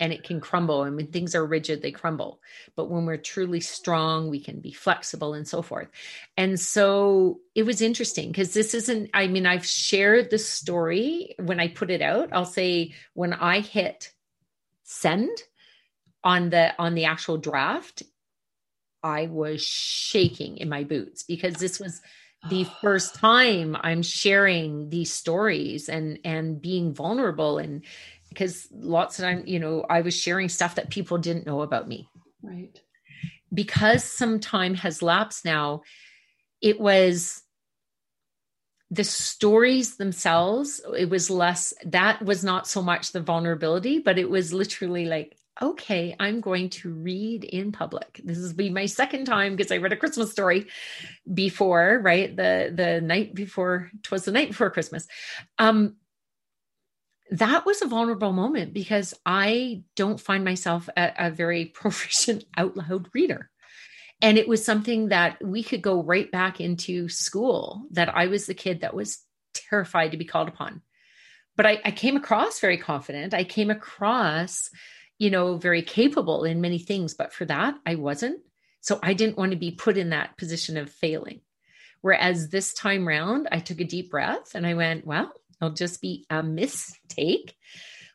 and 0.00 0.12
it 0.12 0.24
can 0.24 0.40
crumble. 0.40 0.82
And 0.82 0.96
when 0.96 1.08
things 1.08 1.34
are 1.34 1.46
rigid, 1.46 1.82
they 1.82 1.92
crumble. 1.92 2.40
But 2.74 2.90
when 2.90 3.04
we're 3.04 3.18
truly 3.18 3.60
strong, 3.60 4.30
we 4.30 4.40
can 4.40 4.60
be 4.60 4.72
flexible 4.72 5.34
and 5.34 5.46
so 5.46 5.60
forth. 5.60 5.88
And 6.36 6.58
so 6.58 7.40
it 7.54 7.64
was 7.64 7.82
interesting 7.82 8.28
because 8.28 8.54
this 8.54 8.74
isn't, 8.74 9.10
I 9.12 9.26
mean, 9.26 9.46
I've 9.46 9.66
shared 9.66 10.30
the 10.30 10.38
story 10.38 11.34
when 11.38 11.60
I 11.60 11.68
put 11.68 11.90
it 11.90 12.00
out. 12.00 12.30
I'll 12.32 12.46
say 12.46 12.94
when 13.12 13.34
I 13.34 13.60
hit 13.60 14.12
send 14.82 15.30
on 16.24 16.50
the 16.50 16.74
on 16.78 16.94
the 16.94 17.04
actual 17.04 17.36
draft, 17.36 18.02
I 19.02 19.26
was 19.26 19.62
shaking 19.62 20.56
in 20.56 20.68
my 20.68 20.84
boots 20.84 21.22
because 21.22 21.54
this 21.54 21.78
was 21.78 22.00
the 22.48 22.66
ah. 22.66 22.78
first 22.80 23.14
time 23.14 23.76
I'm 23.80 24.02
sharing 24.02 24.90
these 24.90 25.12
stories 25.12 25.88
and 25.88 26.18
and 26.24 26.60
being 26.60 26.92
vulnerable 26.94 27.58
and 27.58 27.82
because 28.30 28.68
lots 28.72 29.18
of 29.18 29.24
time, 29.24 29.42
you 29.46 29.58
know, 29.58 29.84
I 29.90 30.00
was 30.00 30.14
sharing 30.14 30.48
stuff 30.48 30.76
that 30.76 30.88
people 30.88 31.18
didn't 31.18 31.46
know 31.46 31.60
about 31.60 31.86
me. 31.86 32.08
Right. 32.42 32.80
Because 33.52 34.04
some 34.04 34.40
time 34.40 34.74
has 34.76 35.02
lapsed 35.02 35.44
now, 35.44 35.82
it 36.62 36.80
was 36.80 37.42
the 38.90 39.04
stories 39.04 39.96
themselves, 39.96 40.80
it 40.96 41.10
was 41.10 41.30
less, 41.30 41.74
that 41.84 42.22
was 42.22 42.42
not 42.42 42.66
so 42.66 42.82
much 42.82 43.12
the 43.12 43.20
vulnerability, 43.20 43.98
but 43.98 44.18
it 44.18 44.30
was 44.30 44.52
literally 44.52 45.06
like, 45.06 45.36
okay, 45.62 46.16
I'm 46.18 46.40
going 46.40 46.70
to 46.70 46.90
read 46.90 47.44
in 47.44 47.70
public. 47.70 48.20
This 48.24 48.38
is 48.38 48.52
be 48.52 48.70
my 48.70 48.86
second 48.86 49.26
time 49.26 49.56
because 49.56 49.70
I 49.70 49.76
read 49.76 49.92
a 49.92 49.96
Christmas 49.96 50.32
story 50.32 50.68
before, 51.32 52.00
right? 52.02 52.34
The 52.34 52.72
the 52.74 53.00
night 53.00 53.34
before, 53.34 53.90
twas 54.02 54.24
the 54.24 54.32
night 54.32 54.48
before 54.48 54.70
Christmas. 54.70 55.06
Um, 55.58 55.96
that 57.30 57.64
was 57.64 57.80
a 57.80 57.86
vulnerable 57.86 58.32
moment 58.32 58.74
because 58.74 59.14
I 59.24 59.82
don't 59.94 60.20
find 60.20 60.44
myself 60.44 60.88
a, 60.96 61.12
a, 61.18 61.30
very 61.30 61.64
proficient 61.74 62.44
out 62.56 62.76
loud 62.76 63.08
reader. 63.14 63.50
And 64.22 64.36
it 64.36 64.48
was 64.48 64.64
something 64.64 65.08
that 65.08 65.42
we 65.42 65.62
could 65.62 65.80
go 65.80 66.02
right 66.02 66.30
back 66.30 66.60
into 66.60 67.08
school 67.08 67.86
that 67.92 68.14
I 68.14 68.26
was 68.26 68.46
the 68.46 68.54
kid 68.54 68.80
that 68.80 68.94
was 68.94 69.24
terrified 69.54 70.10
to 70.10 70.18
be 70.18 70.26
called 70.26 70.48
upon. 70.48 70.82
But 71.56 71.66
I, 71.66 71.80
I 71.84 71.90
came 71.90 72.16
across 72.16 72.60
very 72.60 72.76
confident. 72.76 73.32
I 73.32 73.44
came 73.44 73.70
across, 73.70 74.68
you 75.18 75.30
know, 75.30 75.56
very 75.56 75.82
capable 75.82 76.44
in 76.44 76.60
many 76.60 76.78
things. 76.78 77.14
But 77.14 77.32
for 77.32 77.46
that, 77.46 77.76
I 77.86 77.94
wasn't. 77.94 78.40
So 78.82 78.98
I 79.02 79.14
didn't 79.14 79.38
want 79.38 79.52
to 79.52 79.58
be 79.58 79.70
put 79.70 79.96
in 79.96 80.10
that 80.10 80.36
position 80.36 80.76
of 80.76 80.90
failing. 80.90 81.40
Whereas 82.02 82.48
this 82.48 82.72
time 82.72 83.06
round, 83.06 83.48
I 83.52 83.58
took 83.60 83.80
a 83.80 83.84
deep 83.84 84.10
breath 84.10 84.54
and 84.54 84.66
I 84.66 84.74
went, 84.74 85.06
well, 85.06 85.32
It'll 85.60 85.74
just 85.74 86.00
be 86.00 86.24
a 86.30 86.42
mistake. 86.42 87.56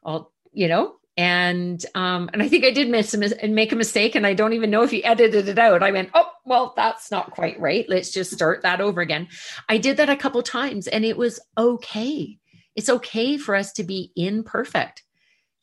I'll, 0.04 0.32
you 0.52 0.68
know, 0.68 0.96
and 1.18 1.84
um, 1.96 2.30
and 2.34 2.42
I 2.42 2.50
think 2.50 2.66
I 2.66 2.72
did 2.72 2.90
miss 2.90 3.14
and 3.14 3.56
make 3.56 3.72
a 3.72 3.78
mistake, 3.78 4.16
and 4.16 4.28
I 4.28 4.34
don't 4.34 4.54
even 4.54 4.70
know 4.70 4.84
if 4.84 4.92
he 4.92 5.04
edited 5.04 5.48
it 5.48 5.58
out. 5.58 5.84
I 5.84 5.92
went, 5.92 6.10
oh, 6.14 6.30
well, 6.46 6.74
that's 6.76 7.10
not 7.10 7.32
quite 7.32 7.60
right. 7.60 7.86
Let's 7.88 8.12
just 8.12 8.32
start 8.32 8.64
that 8.64 8.82
over 8.82 9.02
again. 9.02 9.28
I 9.70 9.78
did 9.78 9.98
that 9.98 10.10
a 10.10 10.18
couple 10.18 10.42
times, 10.44 10.88
and 10.88 11.06
it 11.06 11.18
was 11.18 11.40
okay. 11.58 12.38
It's 12.76 12.90
okay 12.90 13.38
for 13.38 13.56
us 13.56 13.72
to 13.74 13.84
be 13.84 14.12
imperfect. 14.16 15.04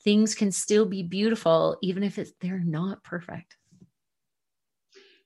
Things 0.02 0.34
can 0.34 0.52
still 0.52 0.86
be 0.86 1.02
beautiful, 1.02 1.76
even 1.82 2.02
if 2.02 2.18
it's 2.18 2.32
they're 2.40 2.58
not 2.58 3.04
perfect. 3.04 3.56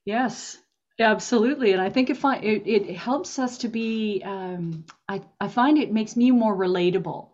Yes, 0.04 0.58
Absolutely, 0.98 1.72
and 1.72 1.82
I 1.82 1.90
think 1.90 2.08
it, 2.08 2.16
it, 2.24 2.66
it 2.66 2.96
helps 2.96 3.38
us 3.38 3.58
to 3.58 3.68
be. 3.68 4.22
Um, 4.24 4.84
I 5.06 5.20
I 5.38 5.48
find 5.48 5.76
it 5.76 5.92
makes 5.92 6.16
me 6.16 6.30
more 6.30 6.56
relatable. 6.56 7.28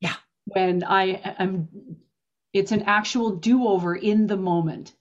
Yeah. 0.00 0.14
When 0.44 0.84
I 0.84 1.20
am, 1.38 1.68
it's 2.52 2.70
an 2.70 2.82
actual 2.82 3.30
do 3.30 3.66
over 3.66 3.96
in 3.96 4.28
the 4.28 4.36
moment. 4.36 4.92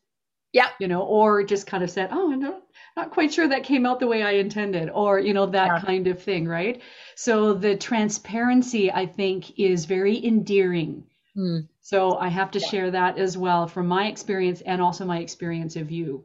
Yeah. 0.53 0.69
You 0.79 0.87
know, 0.87 1.01
or 1.01 1.43
just 1.43 1.67
kind 1.67 1.83
of 1.83 1.91
said, 1.91 2.09
oh, 2.11 2.31
I'm 2.31 2.39
not, 2.39 2.63
not 2.95 3.11
quite 3.11 3.33
sure 3.33 3.47
that 3.47 3.63
came 3.63 3.85
out 3.85 3.99
the 3.99 4.07
way 4.07 4.23
I 4.23 4.31
intended, 4.33 4.89
or 4.89 5.19
you 5.19 5.33
know 5.35 5.45
that 5.47 5.67
yeah. 5.67 5.79
kind 5.79 6.07
of 6.07 6.21
thing, 6.21 6.47
right? 6.47 6.81
So 7.15 7.53
the 7.53 7.75
transparency, 7.77 8.91
I 8.91 9.05
think, 9.05 9.59
is 9.59 9.85
very 9.85 10.23
endearing. 10.25 11.03
Mm. 11.37 11.67
So 11.81 12.17
I 12.17 12.29
have 12.29 12.49
to 12.51 12.59
yeah. 12.59 12.67
share 12.67 12.91
that 12.91 13.19
as 13.19 13.37
well 13.37 13.67
from 13.67 13.87
my 13.87 14.07
experience 14.07 14.61
and 14.61 14.81
also 14.81 15.05
my 15.05 15.19
experience 15.19 15.75
of 15.75 15.91
you. 15.91 16.23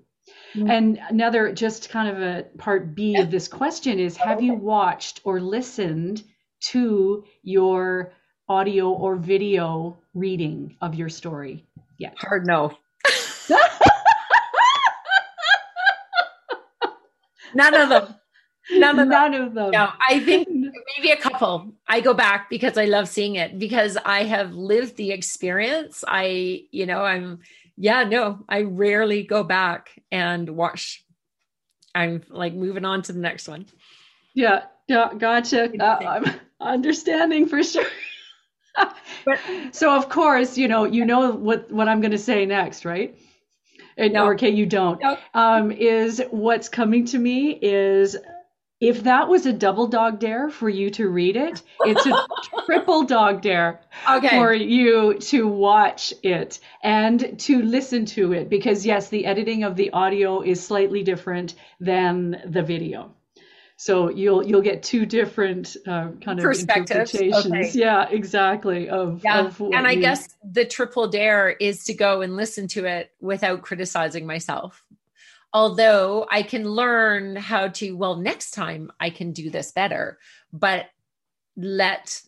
Mm-hmm. 0.54 0.70
And 0.70 1.00
another, 1.08 1.52
just 1.52 1.90
kind 1.90 2.08
of 2.08 2.22
a 2.22 2.44
part 2.58 2.94
B 2.94 3.12
yeah. 3.12 3.20
of 3.22 3.30
this 3.30 3.48
question 3.48 3.98
is 3.98 4.16
Have 4.16 4.42
you 4.42 4.54
watched 4.54 5.20
or 5.24 5.40
listened 5.40 6.24
to 6.70 7.24
your 7.42 8.12
audio 8.48 8.90
or 8.90 9.16
video 9.16 9.98
reading 10.14 10.76
of 10.80 10.94
your 10.94 11.08
story 11.08 11.66
yet? 11.98 12.14
Hard 12.18 12.46
no. 12.46 12.76
None 17.54 17.74
of 17.74 17.88
them. 17.88 18.14
None 18.70 18.98
of 18.98 19.08
None 19.08 19.32
them. 19.32 19.42
of 19.42 19.54
them. 19.54 19.70
No, 19.70 19.90
I 20.06 20.20
think 20.20 20.48
maybe 20.96 21.10
a 21.10 21.16
couple. 21.16 21.72
I 21.88 22.00
go 22.00 22.14
back 22.14 22.50
because 22.50 22.76
I 22.76 22.84
love 22.84 23.08
seeing 23.08 23.36
it 23.36 23.58
because 23.58 23.96
I 24.04 24.24
have 24.24 24.54
lived 24.54 24.96
the 24.96 25.12
experience. 25.12 26.04
I, 26.06 26.64
you 26.70 26.86
know, 26.86 27.02
I'm 27.02 27.40
yeah, 27.78 28.02
no, 28.02 28.44
I 28.48 28.62
rarely 28.62 29.22
go 29.22 29.44
back 29.44 29.90
and 30.10 30.50
watch. 30.50 31.04
I'm 31.94 32.22
like 32.28 32.52
moving 32.52 32.84
on 32.84 33.02
to 33.02 33.12
the 33.12 33.20
next 33.20 33.48
one. 33.48 33.66
Yeah, 34.34 34.64
yeah, 34.88 35.10
gotcha. 35.16 35.70
Uh, 35.80 35.98
I'm 36.04 36.40
understanding 36.60 37.46
for 37.46 37.62
sure. 37.62 37.86
but 39.24 39.38
so 39.72 39.94
of 39.96 40.08
course, 40.08 40.58
you 40.58 40.66
know, 40.66 40.84
you 40.84 41.04
know 41.04 41.30
what 41.30 41.70
what 41.70 41.88
I'm 41.88 42.00
going 42.00 42.12
to 42.12 42.18
say 42.18 42.46
next, 42.46 42.84
right? 42.84 43.16
And, 43.96 44.12
no. 44.12 44.26
Or 44.26 44.34
okay, 44.34 44.50
you 44.50 44.66
don't. 44.66 45.00
No. 45.00 45.16
Um, 45.34 45.70
is 45.70 46.22
what's 46.30 46.68
coming 46.68 47.04
to 47.06 47.18
me 47.18 47.52
is 47.52 48.16
if 48.80 49.02
that 49.04 49.28
was 49.28 49.44
a 49.44 49.52
double 49.52 49.88
dog 49.88 50.20
dare 50.20 50.50
for 50.50 50.68
you 50.68 50.90
to 50.90 51.08
read 51.08 51.36
it, 51.36 51.62
it's 51.80 52.06
a 52.06 52.26
triple 52.66 53.04
dog 53.04 53.42
dare 53.42 53.80
okay. 54.08 54.28
for 54.28 54.52
you 54.54 55.18
to 55.18 55.48
watch 55.48 56.14
it 56.22 56.60
and 56.82 57.38
to 57.40 57.62
listen 57.62 58.06
to 58.06 58.32
it. 58.32 58.48
Because, 58.48 58.86
yes, 58.86 59.08
the 59.08 59.26
editing 59.26 59.64
of 59.64 59.74
the 59.74 59.90
audio 59.90 60.42
is 60.42 60.64
slightly 60.64 61.02
different 61.02 61.54
than 61.80 62.40
the 62.46 62.62
video. 62.62 63.14
So 63.80 64.10
you'll 64.10 64.44
you'll 64.44 64.62
get 64.62 64.82
two 64.82 65.06
different 65.06 65.76
uh, 65.86 66.08
kind 66.20 66.40
of 66.40 66.44
interpretations. 66.44 67.46
Okay. 67.46 67.70
Yeah, 67.74 68.08
exactly. 68.08 68.88
Of, 68.88 69.22
yeah. 69.22 69.46
Of 69.46 69.60
and 69.60 69.86
I 69.86 69.94
guess 69.94 70.36
the 70.42 70.64
triple 70.64 71.06
dare 71.06 71.50
is 71.50 71.84
to 71.84 71.94
go 71.94 72.20
and 72.20 72.34
listen 72.34 72.66
to 72.68 72.86
it 72.86 73.12
without 73.20 73.62
criticizing 73.62 74.26
myself 74.26 74.84
although 75.52 76.26
I 76.30 76.42
can 76.42 76.64
learn 76.64 77.36
how 77.36 77.68
to, 77.68 77.92
well, 77.92 78.16
next 78.16 78.52
time 78.52 78.90
I 79.00 79.10
can 79.10 79.32
do 79.32 79.50
this 79.50 79.72
better, 79.72 80.18
but 80.52 80.86
let 81.56 82.22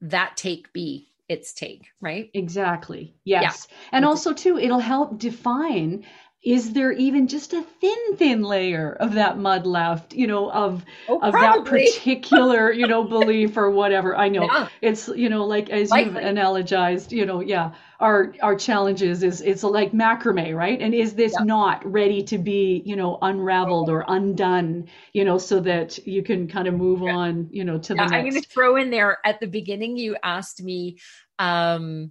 that 0.00 0.36
take 0.36 0.72
be 0.72 1.08
its 1.28 1.52
take, 1.52 1.88
right? 2.00 2.30
Exactly. 2.34 3.14
Yes. 3.24 3.68
Yeah. 3.70 3.76
And 3.92 4.04
also, 4.04 4.32
too, 4.32 4.58
it'll 4.58 4.78
help 4.78 5.18
define 5.18 6.04
is 6.42 6.72
there 6.72 6.90
even 6.92 7.28
just 7.28 7.52
a 7.52 7.62
thin 7.62 8.16
thin 8.16 8.42
layer 8.42 8.96
of 9.00 9.12
that 9.14 9.36
mud 9.36 9.66
left 9.66 10.14
you 10.14 10.26
know 10.26 10.50
of 10.50 10.82
oh, 11.08 11.18
of 11.20 11.32
that 11.32 11.64
particular 11.66 12.72
you 12.72 12.86
know 12.86 13.04
belief 13.08 13.56
or 13.58 13.70
whatever 13.70 14.16
i 14.16 14.28
know 14.28 14.44
yeah. 14.44 14.68
it's 14.80 15.08
you 15.08 15.28
know 15.28 15.44
like 15.44 15.68
as 15.68 15.90
Likely. 15.90 16.12
you've 16.12 16.22
analogized 16.22 17.12
you 17.12 17.26
know 17.26 17.40
yeah 17.40 17.72
our 18.00 18.34
our 18.40 18.56
challenges 18.56 19.22
is 19.22 19.42
it's 19.42 19.62
like 19.62 19.92
macrame 19.92 20.56
right 20.56 20.80
and 20.80 20.94
is 20.94 21.14
this 21.14 21.34
yeah. 21.38 21.44
not 21.44 21.84
ready 21.84 22.22
to 22.22 22.38
be 22.38 22.82
you 22.86 22.96
know 22.96 23.18
unraveled 23.20 23.90
or 23.90 24.04
undone 24.08 24.88
you 25.12 25.24
know 25.24 25.36
so 25.36 25.60
that 25.60 25.98
you 26.06 26.22
can 26.22 26.48
kind 26.48 26.66
of 26.66 26.72
move 26.72 27.02
yeah. 27.02 27.14
on 27.14 27.48
you 27.50 27.64
know 27.64 27.78
to 27.78 27.92
the 27.92 27.96
next. 27.96 28.12
i'm 28.12 28.28
going 28.28 28.42
to 28.42 28.48
throw 28.48 28.76
in 28.76 28.90
there 28.90 29.18
at 29.26 29.40
the 29.40 29.46
beginning 29.46 29.98
you 29.98 30.16
asked 30.22 30.62
me 30.62 30.98
um 31.38 32.10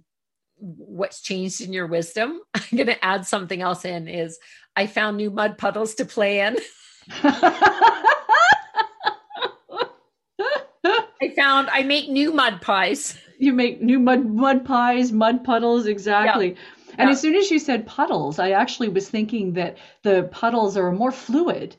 what's 0.60 1.22
changed 1.22 1.60
in 1.60 1.72
your 1.72 1.86
wisdom 1.86 2.40
i'm 2.54 2.76
going 2.76 2.86
to 2.86 3.04
add 3.04 3.26
something 3.26 3.62
else 3.62 3.84
in 3.84 4.08
is 4.08 4.38
i 4.76 4.86
found 4.86 5.16
new 5.16 5.30
mud 5.30 5.58
puddles 5.58 5.94
to 5.94 6.04
play 6.04 6.40
in 6.40 6.56
i 11.22 11.32
found 11.36 11.68
i 11.70 11.82
make 11.82 12.08
new 12.08 12.32
mud 12.32 12.60
pies 12.60 13.18
you 13.38 13.52
make 13.52 13.80
new 13.80 13.98
mud 13.98 14.26
mud 14.26 14.64
pies 14.64 15.12
mud 15.12 15.42
puddles 15.44 15.86
exactly 15.86 16.50
yeah. 16.50 16.94
and 16.98 17.08
yeah. 17.08 17.12
as 17.12 17.20
soon 17.20 17.34
as 17.34 17.50
you 17.50 17.58
said 17.58 17.86
puddles 17.86 18.38
i 18.38 18.50
actually 18.50 18.88
was 18.88 19.08
thinking 19.08 19.54
that 19.54 19.78
the 20.02 20.28
puddles 20.30 20.76
are 20.76 20.92
more 20.92 21.12
fluid 21.12 21.74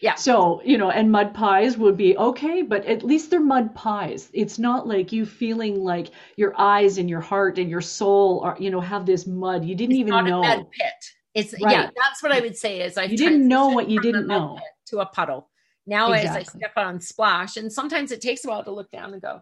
Yeah. 0.00 0.14
So, 0.14 0.60
you 0.62 0.76
know, 0.76 0.90
and 0.90 1.10
mud 1.10 1.32
pies 1.32 1.78
would 1.78 1.96
be 1.96 2.16
okay, 2.18 2.60
but 2.62 2.84
at 2.84 3.02
least 3.02 3.30
they're 3.30 3.40
mud 3.40 3.74
pies. 3.74 4.28
It's 4.34 4.58
not 4.58 4.86
like 4.86 5.10
you 5.10 5.24
feeling 5.24 5.82
like 5.82 6.10
your 6.36 6.52
eyes 6.58 6.98
and 6.98 7.08
your 7.08 7.22
heart 7.22 7.58
and 7.58 7.70
your 7.70 7.80
soul 7.80 8.40
are, 8.44 8.56
you 8.60 8.70
know, 8.70 8.80
have 8.80 9.06
this 9.06 9.26
mud. 9.26 9.64
You 9.64 9.74
didn't 9.74 9.92
it's 9.92 10.00
even 10.00 10.10
not 10.10 10.24
know. 10.26 10.42
A 10.42 10.56
mud 10.56 10.70
pit. 10.70 10.92
It's 11.34 11.54
Right. 11.62 11.72
yeah, 11.72 11.90
that's 11.96 12.22
what 12.22 12.32
I 12.32 12.40
would 12.40 12.56
say 12.56 12.80
is 12.80 12.96
I 12.98 13.04
You 13.04 13.16
didn't 13.16 13.46
know 13.46 13.68
what 13.68 13.88
you 13.88 14.00
didn't 14.00 14.26
know. 14.26 14.58
to 14.86 15.00
a 15.00 15.06
puddle. 15.06 15.50
Now 15.86 16.12
as 16.12 16.30
I 16.30 16.42
step 16.42 16.72
on 16.76 17.00
splash, 17.00 17.56
and 17.56 17.72
sometimes 17.72 18.10
it 18.10 18.20
takes 18.20 18.44
a 18.44 18.48
while 18.48 18.64
to 18.64 18.70
look 18.72 18.90
down 18.90 19.12
and 19.12 19.22
go, 19.22 19.40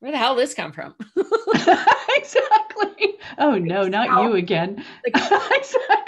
where 0.00 0.10
the 0.12 0.18
hell 0.18 0.34
did 0.34 0.42
this 0.42 0.54
come 0.54 0.72
from? 0.72 0.94
exactly. 2.16 3.18
Oh 3.38 3.56
no, 3.58 3.88
not 3.88 4.22
you 4.22 4.34
again. 4.34 4.84
Like- 5.04 5.14
exactly. 5.50 6.05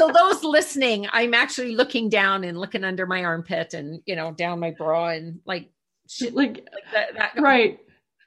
So 0.00 0.10
those 0.12 0.42
listening, 0.42 1.06
I'm 1.12 1.34
actually 1.34 1.74
looking 1.76 2.08
down 2.08 2.44
and 2.44 2.58
looking 2.58 2.84
under 2.84 3.06
my 3.06 3.22
armpit 3.24 3.74
and 3.74 4.00
you 4.06 4.16
know 4.16 4.32
down 4.32 4.58
my 4.60 4.70
bra 4.72 5.08
and 5.10 5.40
like 5.46 5.70
shit 6.08 6.34
Like 6.34 6.66
like 6.72 6.92
that. 6.92 7.14
that 7.34 7.40
right. 7.42 7.78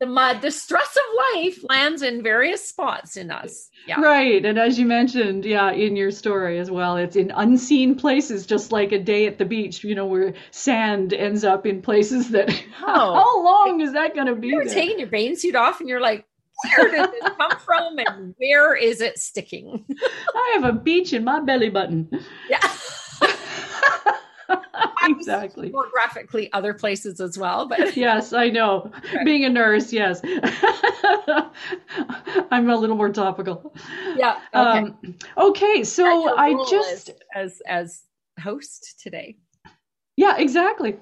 The 0.00 0.06
mud, 0.06 0.40
the 0.40 0.50
stress 0.50 0.96
of 0.96 1.36
life 1.36 1.58
lands 1.68 2.00
in 2.00 2.22
various 2.22 2.66
spots 2.66 3.18
in 3.18 3.30
us. 3.30 3.68
Yeah. 3.86 4.00
Right. 4.00 4.42
And 4.42 4.58
as 4.58 4.78
you 4.78 4.86
mentioned, 4.86 5.44
yeah, 5.44 5.72
in 5.72 5.94
your 5.94 6.10
story 6.10 6.58
as 6.58 6.70
well, 6.70 6.96
it's 6.96 7.16
in 7.16 7.30
unseen 7.32 7.94
places, 7.96 8.46
just 8.46 8.72
like 8.72 8.92
a 8.92 8.98
day 8.98 9.26
at 9.26 9.36
the 9.36 9.44
beach, 9.44 9.84
you 9.84 9.94
know, 9.94 10.06
where 10.06 10.32
sand 10.52 11.12
ends 11.12 11.44
up 11.44 11.66
in 11.66 11.82
places 11.82 12.30
that 12.30 12.48
Oh. 12.82 13.14
how 13.14 13.44
long 13.44 13.82
is 13.82 13.92
that 13.92 14.14
gonna 14.16 14.34
be? 14.34 14.48
You're 14.48 14.64
there? 14.64 14.72
taking 14.72 14.98
your 14.98 15.08
bathing 15.08 15.36
suit 15.36 15.54
off 15.54 15.80
and 15.80 15.88
you're 15.90 16.00
like, 16.00 16.24
where 16.64 16.90
did 16.90 17.10
this 17.12 17.30
come 17.36 17.58
from 17.60 17.98
and 17.98 18.34
where 18.38 18.74
is 18.74 19.00
it 19.00 19.18
sticking? 19.18 19.84
I 20.34 20.50
have 20.54 20.64
a 20.64 20.72
beach 20.72 21.12
in 21.12 21.24
my 21.24 21.40
belly 21.40 21.70
button. 21.70 22.08
Yeah. 22.48 22.60
exactly. 25.04 25.70
More 25.70 25.88
graphically, 25.90 26.52
other 26.52 26.74
places 26.74 27.20
as 27.20 27.38
well. 27.38 27.66
But 27.68 27.96
Yes, 28.00 28.32
I 28.32 28.48
know. 28.48 28.90
Right. 29.14 29.24
Being 29.24 29.44
a 29.44 29.48
nurse, 29.48 29.92
yes. 29.92 30.20
I'm 32.50 32.68
a 32.68 32.76
little 32.76 32.96
more 32.96 33.10
topical. 33.10 33.74
yeah. 34.16 34.40
Okay. 34.54 34.78
Um, 34.78 35.16
okay, 35.36 35.84
so 35.84 36.36
I 36.36 36.52
just 36.70 37.10
as, 37.34 37.60
as 37.60 37.62
as 37.66 38.02
host 38.42 39.00
today. 39.02 39.36
Yeah, 40.16 40.36
exactly. 40.38 40.98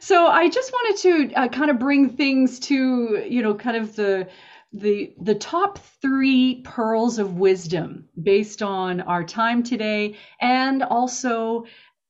So 0.00 0.26
I 0.26 0.48
just 0.48 0.72
wanted 0.72 1.30
to 1.30 1.34
uh, 1.34 1.48
kind 1.48 1.70
of 1.70 1.78
bring 1.78 2.10
things 2.10 2.58
to, 2.60 3.24
you 3.28 3.42
know, 3.42 3.54
kind 3.54 3.76
of 3.76 3.96
the 3.96 4.28
the 4.72 5.14
the 5.20 5.36
top 5.36 5.78
3 6.02 6.62
pearls 6.64 7.18
of 7.18 7.34
wisdom 7.34 8.08
based 8.20 8.60
on 8.60 9.00
our 9.02 9.22
time 9.22 9.62
today 9.62 10.16
and 10.40 10.82
also 10.82 11.64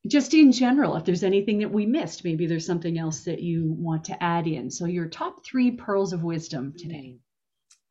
just 0.07 0.33
in 0.33 0.51
general 0.51 0.97
if 0.97 1.05
there's 1.05 1.25
anything 1.25 1.59
that 1.59 1.71
we 1.71 1.85
missed, 1.85 2.25
maybe 2.25 2.47
there's 2.47 2.67
something 2.67 2.99
else 2.99 3.25
that 3.25 3.41
you 3.41 3.73
want 3.79 4.05
to 4.05 4.23
add 4.23 4.47
in. 4.47 4.71
So 4.71 4.87
your 4.87 5.09
top 5.09 5.45
3 5.45 5.73
pearls 5.73 6.13
of 6.13 6.23
wisdom 6.23 6.75
today. 6.77 7.19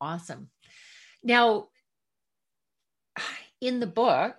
Awesome. 0.00 0.48
Now, 1.22 1.68
in 3.60 3.80
the 3.80 3.86
book, 3.86 4.36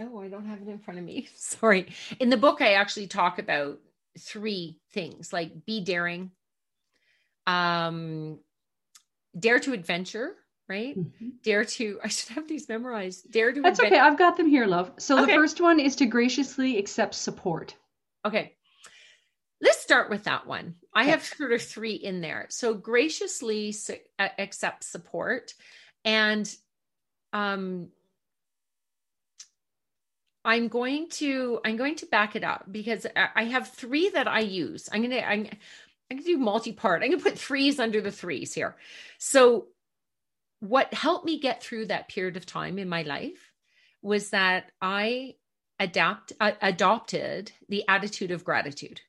oh, 0.00 0.20
I 0.20 0.28
don't 0.28 0.46
have 0.46 0.60
it 0.60 0.68
in 0.68 0.78
front 0.78 0.98
of 0.98 1.04
me. 1.04 1.28
Sorry. 1.36 1.86
In 2.18 2.30
the 2.30 2.36
book, 2.36 2.60
I 2.60 2.74
actually 2.74 3.06
talk 3.06 3.38
about 3.38 3.78
three 4.18 4.78
things 4.92 5.32
like 5.32 5.64
be 5.66 5.80
daring, 5.82 6.30
um, 7.46 8.38
dare 9.38 9.58
to 9.60 9.72
adventure, 9.72 10.34
right? 10.68 10.96
Mhm. 10.98 11.42
Dare 11.42 11.64
to, 11.64 11.98
I 12.04 12.08
should 12.08 12.30
have 12.34 12.48
these 12.48 12.68
memorized. 12.68 13.30
Dare 13.30 13.52
to 13.52 13.60
That's 13.60 13.80
okay. 13.80 13.98
I've 13.98 14.18
got 14.18 14.36
them 14.36 14.46
here, 14.48 14.66
love. 14.66 14.92
So 14.98 15.16
the 15.24 15.32
first 15.32 15.60
one 15.60 15.80
is 15.80 15.96
to 15.96 16.06
graciously 16.06 16.78
accept 16.78 17.14
support. 17.14 17.74
Okay. 18.24 18.54
Let's 19.60 19.80
start 19.80 20.08
with 20.10 20.24
that 20.24 20.46
one. 20.46 20.76
I 20.94 21.02
Okay. 21.02 21.10
have 21.10 21.24
sort 21.24 21.52
of 21.52 21.62
three 21.62 21.94
in 21.94 22.20
there. 22.20 22.46
So 22.50 22.74
graciously 22.74 23.72
su- 23.72 23.96
uh, 24.18 24.28
accept 24.38 24.84
support 24.84 25.54
and 26.04 26.52
um 27.32 27.88
I'm 30.44 30.68
going 30.68 31.08
to 31.10 31.60
I'm 31.64 31.76
going 31.76 31.96
to 31.96 32.06
back 32.06 32.36
it 32.36 32.44
up 32.44 32.66
because 32.70 33.06
I 33.14 33.44
have 33.44 33.68
three 33.68 34.08
that 34.10 34.28
I 34.28 34.40
use. 34.40 34.88
I'm 34.92 35.02
going 35.02 35.10
to 35.10 35.28
I'm, 35.28 35.48
I'm 36.10 36.18
to 36.18 36.24
do 36.24 36.38
multi-part. 36.38 37.02
I'm 37.02 37.10
to 37.10 37.18
put 37.18 37.38
threes 37.38 37.78
under 37.78 38.00
the 38.00 38.12
threes 38.12 38.54
here. 38.54 38.76
So 39.18 39.66
what 40.60 40.92
helped 40.94 41.24
me 41.24 41.38
get 41.38 41.62
through 41.62 41.86
that 41.86 42.08
period 42.08 42.36
of 42.36 42.46
time 42.46 42.78
in 42.78 42.88
my 42.88 43.02
life 43.02 43.52
was 44.02 44.30
that 44.30 44.70
I 44.80 45.34
adapt 45.78 46.32
uh, 46.40 46.52
adopted 46.60 47.52
the 47.68 47.84
attitude 47.88 48.30
of 48.30 48.44
gratitude 48.44 49.00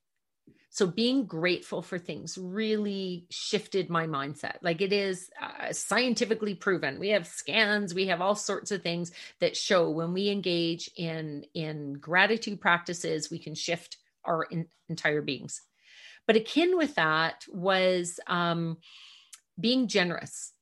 so 0.71 0.86
being 0.86 1.25
grateful 1.25 1.82
for 1.82 1.97
things 1.97 2.38
really 2.38 3.25
shifted 3.32 3.89
my 3.89 4.05
mindset. 4.05 4.58
Like 4.62 4.82
it 4.82 4.93
is 4.93 5.29
uh, 5.41 5.73
scientifically 5.73 6.53
proven. 6.53 6.99
We 6.99 7.10
have 7.10 7.25
scans 7.25 7.93
we 7.93 8.08
have 8.08 8.21
all 8.21 8.36
sorts 8.36 8.71
of 8.71 8.84
things 8.84 9.12
that 9.39 9.58
show 9.58 9.89
when 9.89 10.13
we 10.13 10.29
engage 10.29 10.89
in 10.95 11.45
in 11.53 11.93
gratitude 11.93 12.62
practices 12.62 13.32
we 13.32 13.39
can 13.39 13.55
shift 13.55 13.97
our 14.23 14.43
in, 14.43 14.67
entire 14.89 15.23
beings. 15.23 15.62
But 16.27 16.36
akin 16.36 16.77
with 16.77 16.95
that 16.95 17.45
was 17.49 18.19
um 18.27 18.77
being 19.60 19.88
generous. 19.88 20.53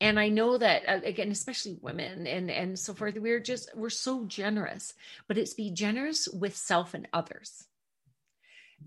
And 0.00 0.20
i 0.20 0.28
know 0.28 0.58
that 0.58 0.82
uh, 0.86 1.00
again 1.04 1.30
especially 1.30 1.78
women 1.80 2.26
and 2.26 2.50
and 2.50 2.78
so 2.78 2.92
forth 2.92 3.16
we're 3.16 3.40
just 3.40 3.70
we're 3.74 3.88
so 3.88 4.24
generous 4.26 4.92
but 5.28 5.38
it's 5.38 5.54
be 5.54 5.70
generous 5.70 6.28
with 6.28 6.54
self 6.54 6.92
and 6.92 7.08
others 7.14 7.64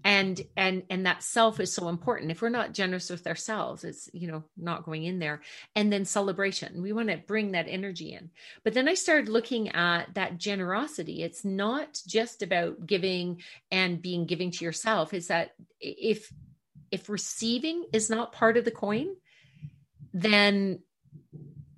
and 0.04 0.42
and 0.56 0.84
and 0.90 1.06
that 1.06 1.24
self 1.24 1.60
is 1.60 1.74
so 1.74 1.90
important. 1.90 2.32
If 2.32 2.42
we're 2.42 2.50
not 2.50 2.74
generous 2.74 3.10
with 3.10 3.28
ourselves 3.28 3.84
it's 3.84 4.10
you 4.14 4.28
know 4.28 4.44
not 4.58 4.86
going 4.86 5.04
in 5.04 5.20
there. 5.20 5.42
And 5.76 5.92
then 5.92 6.06
celebration. 6.06 6.82
We 6.82 6.94
want 6.94 7.10
to 7.10 7.18
bring 7.18 7.52
that 7.52 7.68
energy 7.68 8.14
in. 8.14 8.30
But 8.64 8.74
then 8.74 8.88
i 8.88 8.94
started 8.94 9.30
looking 9.30 9.70
at 9.70 10.14
that 10.16 10.38
generosity. 10.38 11.24
It's 11.24 11.44
not 11.44 12.00
just 12.08 12.42
about 12.42 12.86
giving 12.86 13.42
and 13.72 14.02
being 14.02 14.26
giving 14.26 14.52
to 14.52 14.66
yourself. 14.66 15.14
Is 15.14 15.28
that 15.28 15.52
if 15.80 16.32
if 16.92 17.10
receiving 17.10 17.86
is 17.92 18.10
not 18.10 18.32
part 18.32 18.58
of 18.58 18.66
the 18.66 18.72
coin 18.72 19.16
then 20.14 20.80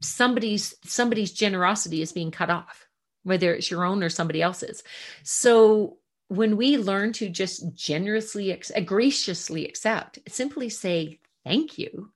somebody's 0.01 0.75
somebody's 0.85 1.31
generosity 1.31 2.01
is 2.01 2.11
being 2.11 2.31
cut 2.31 2.49
off 2.49 2.89
whether 3.23 3.53
it's 3.53 3.69
your 3.69 3.85
own 3.85 4.03
or 4.03 4.09
somebody 4.09 4.41
else's. 4.41 4.83
So 5.23 5.98
when 6.29 6.57
we 6.57 6.77
learn 6.77 7.11
to 7.13 7.29
just 7.29 7.75
generously 7.75 8.51
ex- 8.51 8.71
graciously 8.85 9.65
accept 9.65 10.19
simply 10.27 10.69
say 10.69 11.19
thank 11.43 11.77
you 11.77 12.11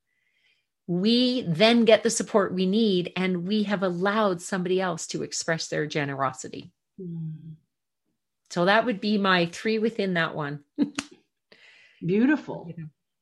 we 0.87 1.45
then 1.47 1.85
get 1.85 2.03
the 2.03 2.09
support 2.09 2.53
we 2.53 2.65
need 2.65 3.13
and 3.15 3.47
we 3.47 3.63
have 3.63 3.83
allowed 3.83 4.41
somebody 4.41 4.81
else 4.81 5.07
to 5.07 5.23
express 5.23 5.67
their 5.67 5.87
generosity. 5.87 6.71
So 8.49 8.65
that 8.65 8.85
would 8.85 8.99
be 8.99 9.17
my 9.17 9.45
three 9.47 9.79
within 9.79 10.15
that 10.15 10.35
one. 10.35 10.59
Beautiful. 12.05 12.71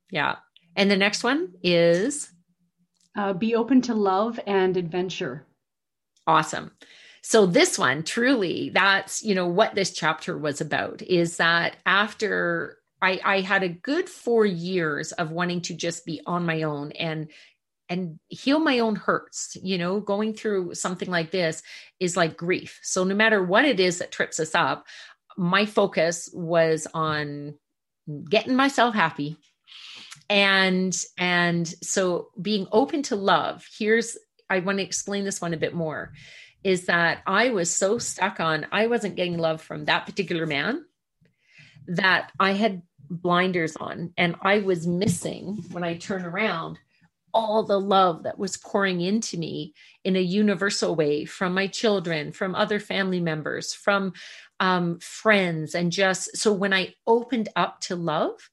yeah. 0.10 0.38
And 0.76 0.90
the 0.90 0.98
next 0.98 1.24
one 1.24 1.54
is? 1.64 2.32
Uh, 3.16 3.34
be 3.34 3.56
open 3.56 3.82
to 3.84 3.94
love 3.94 4.40
and 4.48 4.76
adventure. 4.76 5.46
awesome 6.26 6.72
so 7.22 7.46
this 7.46 7.78
one 7.78 8.04
truly 8.04 8.70
that's 8.74 9.24
you 9.24 9.36
know 9.36 9.48
what 9.48 9.76
this 9.76 9.92
chapter 9.92 10.38
was 10.38 10.62
about 10.62 11.02
is 11.02 11.38
that 11.38 11.78
after 11.86 12.78
i 13.02 13.20
i 13.24 13.42
had 13.42 13.64
a 13.64 13.70
good 13.70 14.10
four 14.10 14.46
years 14.46 15.12
of 15.14 15.32
wanting 15.32 15.62
to 15.62 15.74
just 15.74 16.06
be 16.06 16.22
on 16.26 16.46
my 16.46 16.64
own 16.64 16.92
and 16.94 17.30
and 17.90 18.20
heal 18.30 18.60
my 18.60 18.80
own 18.80 18.96
hurts 18.96 19.58
you 19.62 19.78
know 19.78 20.00
going 20.00 20.34
through 20.34 20.74
something 20.74 21.10
like 21.10 21.32
this 21.32 21.62
is 22.00 22.16
like 22.16 22.38
grief. 22.38 22.80
So 22.84 23.04
no 23.04 23.14
matter 23.14 23.44
what 23.44 23.66
it 23.66 23.80
is 23.80 24.00
that 24.00 24.14
trips 24.14 24.40
us 24.40 24.56
up 24.56 24.86
my 25.38 25.66
focus 25.66 26.30
was 26.34 26.88
on 26.94 27.56
getting 28.30 28.56
myself 28.56 28.94
happy. 28.94 29.38
And 30.30 30.98
and 31.18 31.68
so 31.68 32.30
being 32.42 32.68
open 32.72 33.04
to 33.04 33.16
love. 33.16 33.66
Here's 33.78 34.18
i 34.50 34.60
want 34.60 34.80
to 34.80 34.84
explain 34.84 35.24
this 35.24 35.42
one 35.42 35.54
a 35.54 35.58
bit 35.58 35.74
more 35.74 36.14
is 36.64 36.86
that 36.86 37.22
i 37.26 37.50
was 37.50 37.74
so 37.74 37.98
stuck 37.98 38.40
on 38.40 38.66
i 38.72 38.88
wasn't 38.88 39.16
getting 39.16 39.38
love 39.38 39.62
from 39.62 39.86
that 39.86 40.06
particular 40.06 40.46
man 40.46 40.84
that 41.88 42.32
i 42.40 42.52
had 42.52 42.82
blinders 43.10 43.76
on 43.76 44.14
and 44.18 44.36
i 44.42 44.60
was 44.60 44.88
missing 44.88 45.64
when 45.72 45.84
i 45.84 45.96
turn 45.96 46.24
around 46.24 46.78
all 47.34 47.64
the 47.64 47.80
love 47.80 48.24
that 48.24 48.38
was 48.38 48.58
pouring 48.58 49.00
into 49.00 49.38
me 49.38 49.74
in 50.04 50.18
a 50.18 50.22
universal 50.22 50.96
way 50.96 51.24
from 51.24 51.54
my 51.54 51.68
children 51.68 52.32
from 52.32 52.56
other 52.56 52.80
family 52.80 53.22
members 53.22 53.74
from 53.74 54.12
um, 54.60 55.00
friends 55.00 55.74
and 55.74 55.92
just 55.92 56.36
so 56.38 56.54
when 56.54 56.74
i 56.74 56.94
opened 57.08 57.50
up 57.56 57.80
to 57.82 57.96
love 57.96 58.50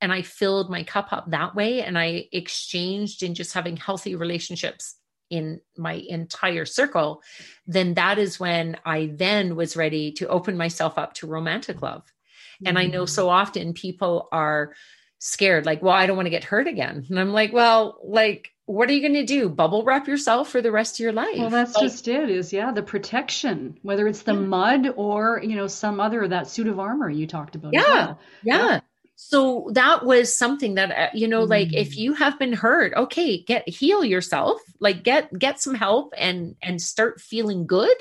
and 0.00 0.12
I 0.12 0.22
filled 0.22 0.70
my 0.70 0.84
cup 0.84 1.12
up 1.12 1.30
that 1.30 1.54
way 1.54 1.82
and 1.82 1.98
I 1.98 2.28
exchanged 2.32 3.22
in 3.22 3.34
just 3.34 3.54
having 3.54 3.76
healthy 3.76 4.14
relationships 4.14 4.96
in 5.30 5.60
my 5.76 5.92
entire 5.92 6.64
circle, 6.64 7.22
then 7.66 7.94
that 7.94 8.18
is 8.18 8.40
when 8.40 8.76
I 8.84 9.10
then 9.12 9.56
was 9.56 9.76
ready 9.76 10.12
to 10.12 10.28
open 10.28 10.56
myself 10.56 10.98
up 10.98 11.14
to 11.14 11.26
romantic 11.26 11.82
love. 11.82 12.02
Mm-hmm. 12.02 12.66
And 12.68 12.78
I 12.78 12.86
know 12.86 13.06
so 13.06 13.28
often 13.28 13.72
people 13.74 14.28
are 14.32 14.74
scared, 15.18 15.66
like, 15.66 15.82
well, 15.82 15.94
I 15.94 16.06
don't 16.06 16.16
want 16.16 16.26
to 16.26 16.30
get 16.30 16.44
hurt 16.44 16.66
again. 16.66 17.06
And 17.08 17.18
I'm 17.18 17.32
like, 17.32 17.52
well, 17.52 17.98
like, 18.04 18.52
what 18.66 18.88
are 18.88 18.92
you 18.92 19.00
going 19.00 19.14
to 19.14 19.24
do? 19.24 19.48
Bubble 19.48 19.82
wrap 19.82 20.06
yourself 20.08 20.50
for 20.50 20.60
the 20.60 20.70
rest 20.70 20.96
of 20.96 21.00
your 21.00 21.12
life? 21.12 21.38
Well, 21.38 21.50
that's 21.50 21.74
like, 21.74 21.84
just 21.84 22.06
it. 22.06 22.28
Is 22.28 22.52
yeah, 22.52 22.70
the 22.70 22.82
protection, 22.82 23.78
whether 23.82 24.06
it's 24.06 24.22
the 24.22 24.34
yeah. 24.34 24.40
mud 24.40 24.88
or 24.96 25.40
you 25.42 25.56
know 25.56 25.66
some 25.66 26.00
other 26.00 26.28
that 26.28 26.48
suit 26.48 26.68
of 26.68 26.78
armor 26.78 27.08
you 27.08 27.26
talked 27.26 27.54
about. 27.54 27.72
Yeah, 27.72 27.82
well. 27.82 28.18
yeah. 28.42 28.66
yeah 28.66 28.80
so 29.20 29.68
that 29.72 30.04
was 30.04 30.34
something 30.34 30.76
that 30.76 30.92
uh, 30.92 31.10
you 31.12 31.26
know 31.26 31.42
like 31.42 31.74
if 31.74 31.90
mm. 31.90 31.96
you 31.96 32.14
have 32.14 32.38
been 32.38 32.52
hurt 32.52 32.94
okay 32.94 33.42
get 33.42 33.68
heal 33.68 34.04
yourself 34.04 34.60
like 34.78 35.02
get 35.02 35.36
get 35.36 35.60
some 35.60 35.74
help 35.74 36.14
and 36.16 36.54
and 36.62 36.80
start 36.80 37.20
feeling 37.20 37.66
good 37.66 37.96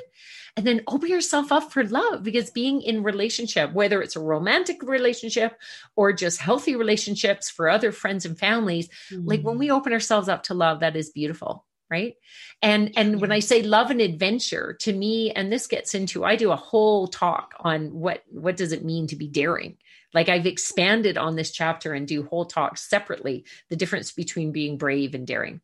and 0.55 0.65
then 0.65 0.83
open 0.87 1.09
yourself 1.09 1.51
up 1.51 1.73
for 1.73 1.83
love 1.85 2.21
because 2.21 2.51
being 2.51 2.83
in 2.83 3.01
relationship 3.01 3.73
whether 3.73 3.99
it's 3.99 4.15
a 4.15 4.19
romantic 4.19 4.83
relationship 4.83 5.57
or 5.95 6.13
just 6.13 6.39
healthy 6.39 6.75
relationships 6.75 7.49
for 7.49 7.67
other 7.67 7.91
friends 7.91 8.23
and 8.23 8.37
families 8.37 8.87
mm. 9.11 9.23
like 9.25 9.41
when 9.41 9.57
we 9.57 9.69
mm. 9.69 9.75
open 9.75 9.93
ourselves 9.93 10.29
up 10.29 10.43
to 10.43 10.53
love 10.53 10.81
that 10.81 10.95
is 10.95 11.09
beautiful 11.09 11.65
right 11.89 12.13
and 12.61 12.91
and 12.95 13.19
when 13.19 13.31
i 13.31 13.39
say 13.39 13.63
love 13.63 13.89
and 13.89 14.01
adventure 14.01 14.77
to 14.79 14.93
me 14.93 15.31
and 15.31 15.51
this 15.51 15.65
gets 15.65 15.95
into 15.95 16.23
i 16.23 16.35
do 16.35 16.51
a 16.51 16.55
whole 16.55 17.07
talk 17.07 17.55
on 17.59 17.91
what 17.91 18.23
what 18.29 18.55
does 18.55 18.71
it 18.71 18.85
mean 18.85 19.07
to 19.07 19.15
be 19.15 19.27
daring 19.27 19.77
like 20.13 20.29
I've 20.29 20.45
expanded 20.45 21.17
on 21.17 21.35
this 21.35 21.51
chapter 21.51 21.93
and 21.93 22.07
do 22.07 22.23
whole 22.23 22.45
talks 22.45 22.89
separately, 22.89 23.45
the 23.69 23.75
difference 23.75 24.11
between 24.11 24.51
being 24.51 24.77
brave 24.77 25.13
and 25.13 25.27
daring. 25.27 25.61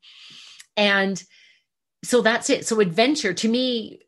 And 0.75 1.21
so 2.03 2.21
that's 2.21 2.49
it. 2.49 2.67
So 2.67 2.79
adventure 2.79 3.33
to 3.33 3.47
me, 3.47 4.01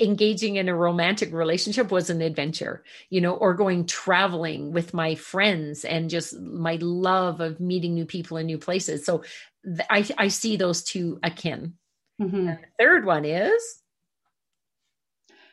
engaging 0.00 0.56
in 0.56 0.68
a 0.68 0.74
romantic 0.74 1.32
relationship 1.32 1.90
was 1.90 2.08
an 2.08 2.22
adventure, 2.22 2.84
you 3.10 3.20
know, 3.20 3.34
or 3.34 3.54
going 3.54 3.84
traveling 3.84 4.72
with 4.72 4.94
my 4.94 5.14
friends 5.14 5.84
and 5.84 6.10
just 6.10 6.38
my 6.38 6.78
love 6.80 7.40
of 7.40 7.58
meeting 7.58 7.94
new 7.94 8.06
people 8.06 8.36
in 8.36 8.46
new 8.46 8.58
places. 8.58 9.04
So 9.04 9.24
th- 9.64 9.86
I, 9.90 10.08
I 10.16 10.28
see 10.28 10.56
those 10.56 10.82
two 10.82 11.18
akin. 11.22 11.74
Mm-hmm. 12.20 12.46
the 12.46 12.58
third 12.80 13.04
one 13.04 13.24
is 13.24 13.80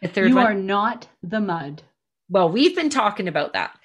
the 0.01 0.07
third 0.07 0.29
you 0.29 0.35
one, 0.35 0.45
are 0.47 0.53
not 0.55 1.07
the 1.21 1.39
mud. 1.39 1.83
Well, 2.27 2.49
we've 2.49 2.75
been 2.75 2.89
talking 2.89 3.27
about 3.27 3.53
that 3.53 3.77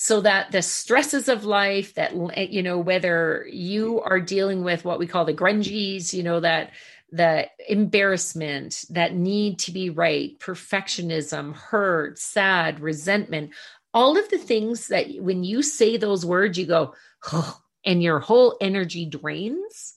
so 0.00 0.20
that 0.20 0.52
the 0.52 0.62
stresses 0.62 1.28
of 1.28 1.44
life 1.44 1.94
that 1.94 2.12
eh, 2.34 2.46
you 2.48 2.62
know 2.62 2.78
whether 2.78 3.44
you 3.50 4.00
are 4.02 4.20
dealing 4.20 4.62
with 4.62 4.84
what 4.84 5.00
we 5.00 5.08
call 5.08 5.24
the 5.24 5.34
grungies 5.34 6.12
you 6.12 6.22
know 6.22 6.38
that 6.38 6.70
the 7.10 7.48
embarrassment 7.68 8.84
that 8.90 9.14
need 9.14 9.58
to 9.58 9.72
be 9.72 9.90
right 9.90 10.38
perfectionism 10.38 11.52
hurt 11.52 12.16
sad 12.16 12.78
resentment 12.78 13.50
all 13.92 14.16
of 14.16 14.28
the 14.28 14.38
things 14.38 14.86
that 14.86 15.08
when 15.18 15.42
you 15.42 15.62
say 15.62 15.96
those 15.96 16.24
words 16.24 16.56
you 16.56 16.64
go 16.64 16.94
oh, 17.32 17.60
and 17.84 18.00
your 18.00 18.20
whole 18.20 18.56
energy 18.60 19.04
drains 19.04 19.94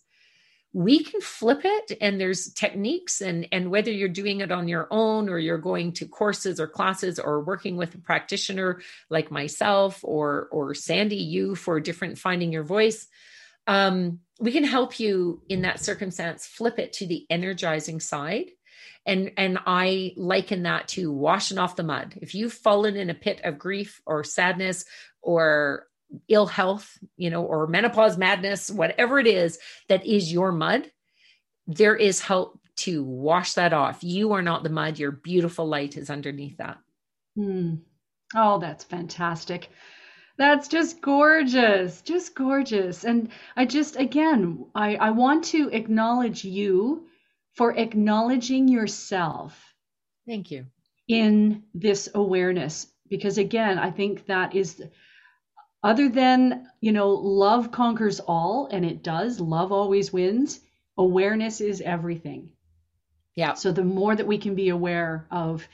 we 0.73 1.03
can 1.03 1.19
flip 1.19 1.61
it 1.63 1.97
and 1.99 2.19
there's 2.19 2.53
techniques 2.53 3.19
and 3.21 3.47
and 3.51 3.69
whether 3.69 3.91
you're 3.91 4.07
doing 4.07 4.39
it 4.39 4.51
on 4.51 4.67
your 4.67 4.87
own 4.89 5.27
or 5.27 5.37
you're 5.37 5.57
going 5.57 5.91
to 5.91 6.05
courses 6.05 6.59
or 6.59 6.67
classes 6.67 7.19
or 7.19 7.43
working 7.43 7.75
with 7.75 7.93
a 7.93 7.97
practitioner 7.97 8.79
like 9.09 9.31
myself 9.31 9.99
or 10.01 10.47
or 10.51 10.73
sandy 10.73 11.17
you 11.17 11.55
for 11.55 11.79
different 11.79 12.17
finding 12.17 12.53
your 12.53 12.63
voice 12.63 13.07
um, 13.67 14.19
we 14.39 14.51
can 14.51 14.63
help 14.63 14.99
you 14.99 15.41
in 15.47 15.61
that 15.61 15.79
circumstance 15.79 16.45
flip 16.45 16.79
it 16.79 16.93
to 16.93 17.07
the 17.07 17.25
energizing 17.29 17.99
side. 17.99 18.49
And 19.03 19.31
and 19.37 19.57
i 19.65 20.13
liken 20.15 20.63
that 20.63 20.89
to 20.89 21.11
washing 21.11 21.57
off 21.57 21.75
the 21.75 21.83
mud. 21.83 22.19
If 22.21 22.35
you've 22.35 22.53
fallen 22.53 22.95
in 22.95 23.09
a 23.09 23.15
pit 23.15 23.41
of 23.43 23.57
grief 23.57 23.99
or 24.05 24.23
sadness 24.23 24.85
or 25.23 25.87
ill 26.27 26.45
health, 26.45 26.97
you 27.17 27.29
know, 27.29 27.43
or 27.43 27.67
menopause 27.67 28.17
madness, 28.17 28.69
whatever 28.69 29.19
it 29.19 29.27
is 29.27 29.59
that 29.87 30.05
is 30.05 30.31
your 30.31 30.51
mud, 30.51 30.91
there 31.67 31.95
is 31.95 32.19
help 32.19 32.59
to 32.77 33.03
wash 33.03 33.53
that 33.53 33.73
off. 33.73 34.03
You 34.03 34.33
are 34.33 34.41
not 34.41 34.63
the 34.63 34.69
mud. 34.69 34.97
Your 34.97 35.11
beautiful 35.11 35.67
light 35.67 35.97
is 35.97 36.09
underneath 36.09 36.57
that. 36.57 36.77
Hmm. 37.35 37.75
Oh, 38.35 38.59
that's 38.59 38.83
fantastic. 38.83 39.69
That's 40.37 40.67
just 40.67 41.01
gorgeous. 41.01 42.01
Just 42.01 42.33
gorgeous. 42.33 43.03
And 43.03 43.29
I 43.55 43.65
just, 43.65 43.97
again, 43.97 44.65
I, 44.73 44.95
I 44.95 45.11
want 45.11 45.43
to 45.45 45.69
acknowledge 45.69 46.43
you 46.43 47.07
for 47.53 47.77
acknowledging 47.77 48.67
yourself. 48.67 49.73
Thank 50.25 50.49
you. 50.49 50.65
In 51.07 51.63
this 51.73 52.09
awareness. 52.15 52.87
Because 53.09 53.37
again, 53.37 53.77
I 53.77 53.91
think 53.91 54.25
that 54.27 54.55
is 54.55 54.81
other 55.83 56.09
than 56.09 56.67
you 56.81 56.91
know 56.91 57.09
love 57.09 57.71
conquers 57.71 58.19
all 58.19 58.67
and 58.71 58.85
it 58.85 59.03
does. 59.03 59.39
Love 59.39 59.71
always 59.71 60.13
wins. 60.13 60.59
Awareness 60.97 61.61
is 61.61 61.81
everything. 61.81 62.49
Yeah. 63.35 63.53
So 63.53 63.71
the 63.71 63.83
more 63.83 64.15
that 64.15 64.27
we 64.27 64.37
can 64.37 64.55
be 64.55 64.69
aware 64.69 65.27
of 65.31 65.67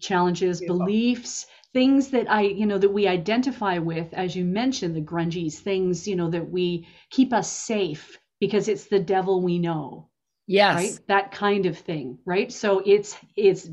challenges 0.00 0.60
Beautiful. 0.60 0.78
beliefs 0.78 1.46
things 1.72 2.08
that 2.08 2.30
i 2.30 2.42
you 2.42 2.66
know 2.66 2.78
that 2.78 2.92
we 2.92 3.06
identify 3.06 3.78
with 3.78 4.12
as 4.12 4.34
you 4.34 4.44
mentioned 4.44 4.94
the 4.94 5.00
grungies 5.00 5.54
things 5.54 6.06
you 6.06 6.16
know 6.16 6.28
that 6.28 6.50
we 6.50 6.86
keep 7.10 7.32
us 7.32 7.50
safe 7.50 8.18
because 8.40 8.68
it's 8.68 8.86
the 8.86 9.00
devil 9.00 9.42
we 9.42 9.58
know. 9.58 10.08
Yes. 10.46 10.76
Right? 10.76 10.98
That 11.08 11.32
kind 11.32 11.66
of 11.66 11.78
thing 11.78 12.18
right? 12.24 12.52
So 12.52 12.82
it's 12.84 13.16
it's 13.36 13.70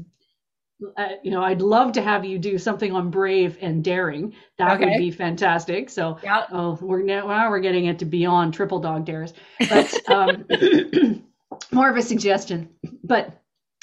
uh, 0.98 1.10
you 1.24 1.32
know, 1.32 1.44
I'd 1.44 1.62
love 1.62 1.94
to 1.94 2.02
have 2.02 2.26
you 2.26 2.39
do 2.39 2.58
something 2.58 2.91
on 2.91 3.10
brave 3.10 3.58
and 3.62 3.84
daring. 3.84 4.34
That 4.58 4.78
okay. 4.78 4.86
would 4.86 4.98
be 4.98 5.12
fantastic. 5.12 5.89
So, 5.89 6.17
yeah. 6.24 6.46
oh, 6.52 6.78
we're 6.82 7.04
now, 7.04 7.28
now 7.28 7.50
we're 7.50 7.60
getting 7.60 7.86
into 7.86 8.06
beyond 8.06 8.54
triple 8.54 8.80
dog 8.80 9.06
dares, 9.06 9.34
but 9.70 10.10
um, 10.10 10.46
more 11.72 11.89
of 11.89 11.98
a 11.98 12.02
suggestion. 12.02 12.70
But 13.04 13.41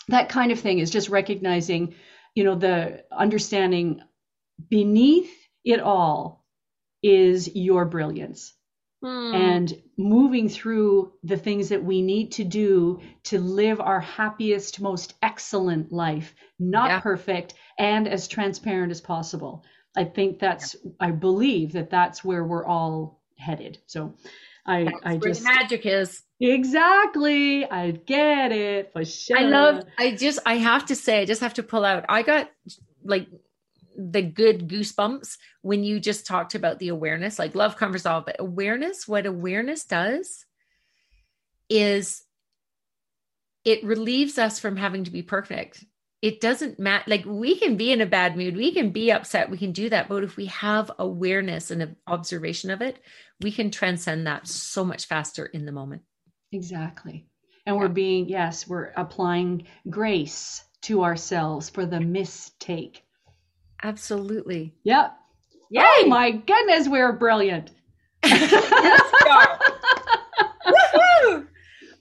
that 0.09 0.29
kind 0.29 0.53
of 0.53 0.61
thing 0.61 0.79
is 0.79 0.91
just 0.91 1.09
recognizing, 1.09 1.95
you 2.35 2.45
know, 2.45 2.55
the 2.55 3.05
understanding 3.13 4.03
beneath 4.69 5.31
it 5.65 5.81
all 5.81 6.45
is 7.03 7.55
your 7.55 7.85
brilliance 7.85 8.55
hmm. 9.03 9.35
and 9.35 9.83
moving 9.97 10.49
through 10.49 11.13
the 11.23 11.37
things 11.37 11.69
that 11.69 11.83
we 11.83 12.03
need 12.03 12.33
to 12.33 12.45
do 12.45 13.01
to 13.25 13.39
live 13.39 13.81
our 13.81 14.01
happiest, 14.01 14.81
most 14.81 15.15
excellent 15.23 15.93
life, 15.93 16.35
not 16.59 16.91
yeah. 16.91 17.01
perfect 17.01 17.55
and 17.79 18.09
as 18.09 18.29
transparent 18.29 18.91
as 18.91 19.01
possible. 19.01 19.65
I 19.97 20.05
think 20.05 20.39
that's, 20.39 20.77
yeah. 20.85 20.91
I 21.01 21.11
believe 21.11 21.73
that 21.73 21.91
that's 21.91 22.25
where 22.25 22.45
we're 22.45 22.67
all 22.67 23.21
headed. 23.37 23.79
So 23.87 24.15
I, 24.67 24.85
that's 24.85 24.97
I 25.05 25.17
just, 25.17 25.43
magic 25.43 25.87
is. 25.87 26.23
Exactly. 26.41 27.65
I 27.65 27.91
get 27.91 28.53
it 28.53 28.93
for 28.93 29.05
sure. 29.05 29.39
I 29.39 29.43
love, 29.43 29.85
I 29.99 30.13
just, 30.13 30.39
I 30.47 30.55
have 30.59 30.87
to 30.87 30.95
say, 30.95 31.23
I 31.23 31.25
just 31.25 31.41
have 31.41 31.55
to 31.55 31.63
pull 31.63 31.85
out. 31.85 32.05
I 32.09 32.23
got 32.23 32.51
like 33.03 33.27
the 33.99 34.23
good 34.23 34.69
goosebumps 34.69 35.37
when 35.63 35.83
you 35.83 35.99
just 35.99 36.25
talked 36.25 36.55
about 36.55 36.79
the 36.79 36.89
awareness 36.89 37.39
like 37.39 37.57
love 37.57 37.77
covers 37.77 38.07
all 38.07 38.21
but 38.21 38.37
awareness 38.39 39.09
what 39.09 39.27
awareness 39.27 39.85
does 39.85 40.47
is 41.69 42.23
it 43.65 43.85
relieves 43.85 44.39
us 44.39 44.59
from 44.59 44.77
having 44.77 45.05
to 45.05 45.11
be 45.11 45.23
perfect. 45.23 45.85
It 46.23 46.41
doesn't 46.41 46.81
matter 46.81 47.05
like 47.07 47.25
we 47.27 47.57
can 47.59 47.77
be 47.77 47.93
in 47.93 48.01
a 48.01 48.07
bad 48.07 48.37
mood 48.37 48.57
we 48.57 48.73
can 48.73 48.91
be 48.91 49.13
upset 49.13 49.51
we 49.51 49.59
can 49.59 49.71
do 49.71 49.89
that 49.91 50.09
but 50.09 50.25
if 50.25 50.37
we 50.37 50.47
have 50.47 50.91
awareness 50.99 51.71
and 51.71 51.95
observation 52.09 52.71
of 52.71 52.83
it 52.83 52.99
we 53.41 53.53
can 53.53 53.71
transcend 53.71 54.27
that 54.27 54.49
so 54.49 54.85
much 54.85 55.07
faster 55.07 55.47
in 55.47 55.65
the 55.65 55.71
moment. 55.71 56.03
Exactly. 56.51 57.29
And 57.67 57.77
yeah. 57.77 57.83
we're 57.83 57.89
being 57.89 58.29
yes 58.29 58.67
we're 58.67 58.93
applying 58.97 59.67
grace 59.89 60.65
to 60.83 61.05
ourselves 61.05 61.69
for 61.69 61.87
the 61.87 62.01
mistake 62.01 63.05
Absolutely. 63.83 64.75
Yep. 64.85 65.17
Yay! 65.71 65.83
Oh 65.85 66.07
my 66.09 66.31
goodness, 66.31 66.89
we're 66.89 67.13
brilliant. 67.13 67.71
Let's 68.25 68.53
go. 68.53 69.45
Woohoo. 70.67 71.47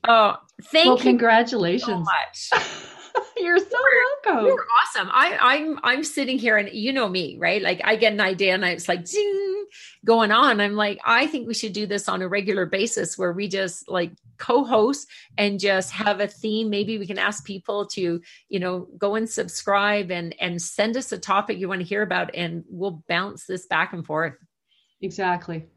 Oh, 0.08 0.36
thank 0.72 0.86
well, 0.86 0.98
you. 0.98 1.04
Congratulations. 1.04 1.86
So 1.86 2.00
much. 2.00 2.94
You're 3.38 3.60
so 3.60 3.66
you're, 3.70 4.34
welcome. 4.34 4.46
You're 4.46 4.66
awesome. 4.82 5.10
I, 5.12 5.38
I'm 5.40 5.80
I'm 5.84 6.04
sitting 6.04 6.38
here 6.38 6.58
and 6.58 6.70
you 6.72 6.94
know 6.94 7.08
me, 7.08 7.36
right? 7.40 7.62
Like 7.62 7.82
I 7.84 7.96
get 7.96 8.14
an 8.14 8.22
idea 8.22 8.54
and 8.54 8.64
it's 8.64 8.88
like 8.88 9.06
ding 9.06 9.57
going 10.06 10.32
on. 10.32 10.60
I'm 10.60 10.76
like, 10.76 11.00
I 11.06 11.28
think 11.28 11.48
we 11.48 11.54
should 11.54 11.74
do 11.74 11.86
this 11.86 12.08
on 12.08 12.22
a 12.22 12.28
regular 12.28 12.66
basis 12.66 13.18
where 13.18 13.34
we 13.34 13.48
just 13.48 13.90
like 13.90 14.12
co-host 14.38 15.08
and 15.38 15.60
just 15.60 15.92
have 15.92 16.20
a 16.20 16.28
theme. 16.28 16.70
Maybe 16.70 16.98
we 16.98 17.08
can 17.08 17.20
ask 17.20 17.46
people 17.46 17.88
to, 17.88 18.22
you 18.50 18.60
know, 18.60 18.88
go 18.98 19.16
and 19.16 19.30
subscribe 19.30 20.12
and 20.12 20.36
and 20.40 20.62
send 20.62 20.98
us 20.98 21.12
a 21.12 21.18
topic 21.18 21.58
you 21.58 21.68
want 21.68 21.82
to 21.82 21.88
hear 21.88 22.02
about 22.02 22.36
and 22.36 22.64
we'll 22.70 23.04
bounce 23.08 23.46
this 23.46 23.66
back 23.66 23.94
and 23.94 24.06
forth. 24.06 24.34
Exactly. 25.02 25.68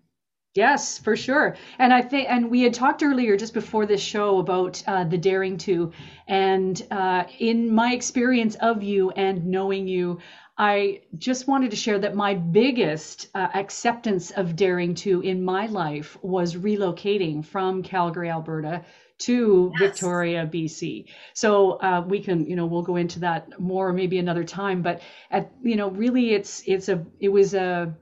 Yes, 0.54 0.98
for 0.98 1.16
sure. 1.16 1.56
And 1.78 1.92
I 1.92 2.02
think, 2.02 2.28
and 2.28 2.50
we 2.50 2.62
had 2.62 2.74
talked 2.74 3.04
earlier 3.04 3.36
just 3.36 3.54
before 3.54 3.86
this 3.86 4.00
show 4.00 4.38
about 4.38 4.82
uh, 4.88 5.04
the 5.04 5.16
daring 5.16 5.56
to, 5.58 5.92
and 6.26 6.82
uh, 6.90 7.24
in 7.38 7.72
my 7.72 7.92
experience 7.92 8.56
of 8.56 8.82
you 8.82 9.10
and 9.12 9.46
knowing 9.46 9.86
you, 9.86 10.18
I 10.60 11.00
just 11.16 11.48
wanted 11.48 11.70
to 11.70 11.76
share 11.76 11.98
that 12.00 12.14
my 12.14 12.34
biggest 12.34 13.28
uh, 13.34 13.48
acceptance 13.54 14.30
of 14.30 14.56
daring 14.56 14.94
to 14.96 15.22
in 15.22 15.42
my 15.42 15.64
life 15.64 16.18
was 16.20 16.54
relocating 16.54 17.42
from 17.42 17.82
Calgary, 17.82 18.28
Alberta 18.28 18.84
to 19.20 19.72
yes. 19.72 19.80
Victoria, 19.80 20.46
BC. 20.52 21.06
So 21.32 21.80
uh, 21.80 22.04
we 22.06 22.20
can, 22.20 22.44
you 22.44 22.56
know, 22.56 22.66
we'll 22.66 22.82
go 22.82 22.96
into 22.96 23.20
that 23.20 23.58
more 23.58 23.90
maybe 23.94 24.18
another 24.18 24.44
time. 24.44 24.82
But 24.82 25.00
at, 25.30 25.50
you 25.62 25.76
know, 25.76 25.88
really, 25.88 26.34
it's 26.34 26.62
it's 26.66 26.90
a 26.90 27.06
it 27.20 27.30
was 27.30 27.54
a 27.54 27.96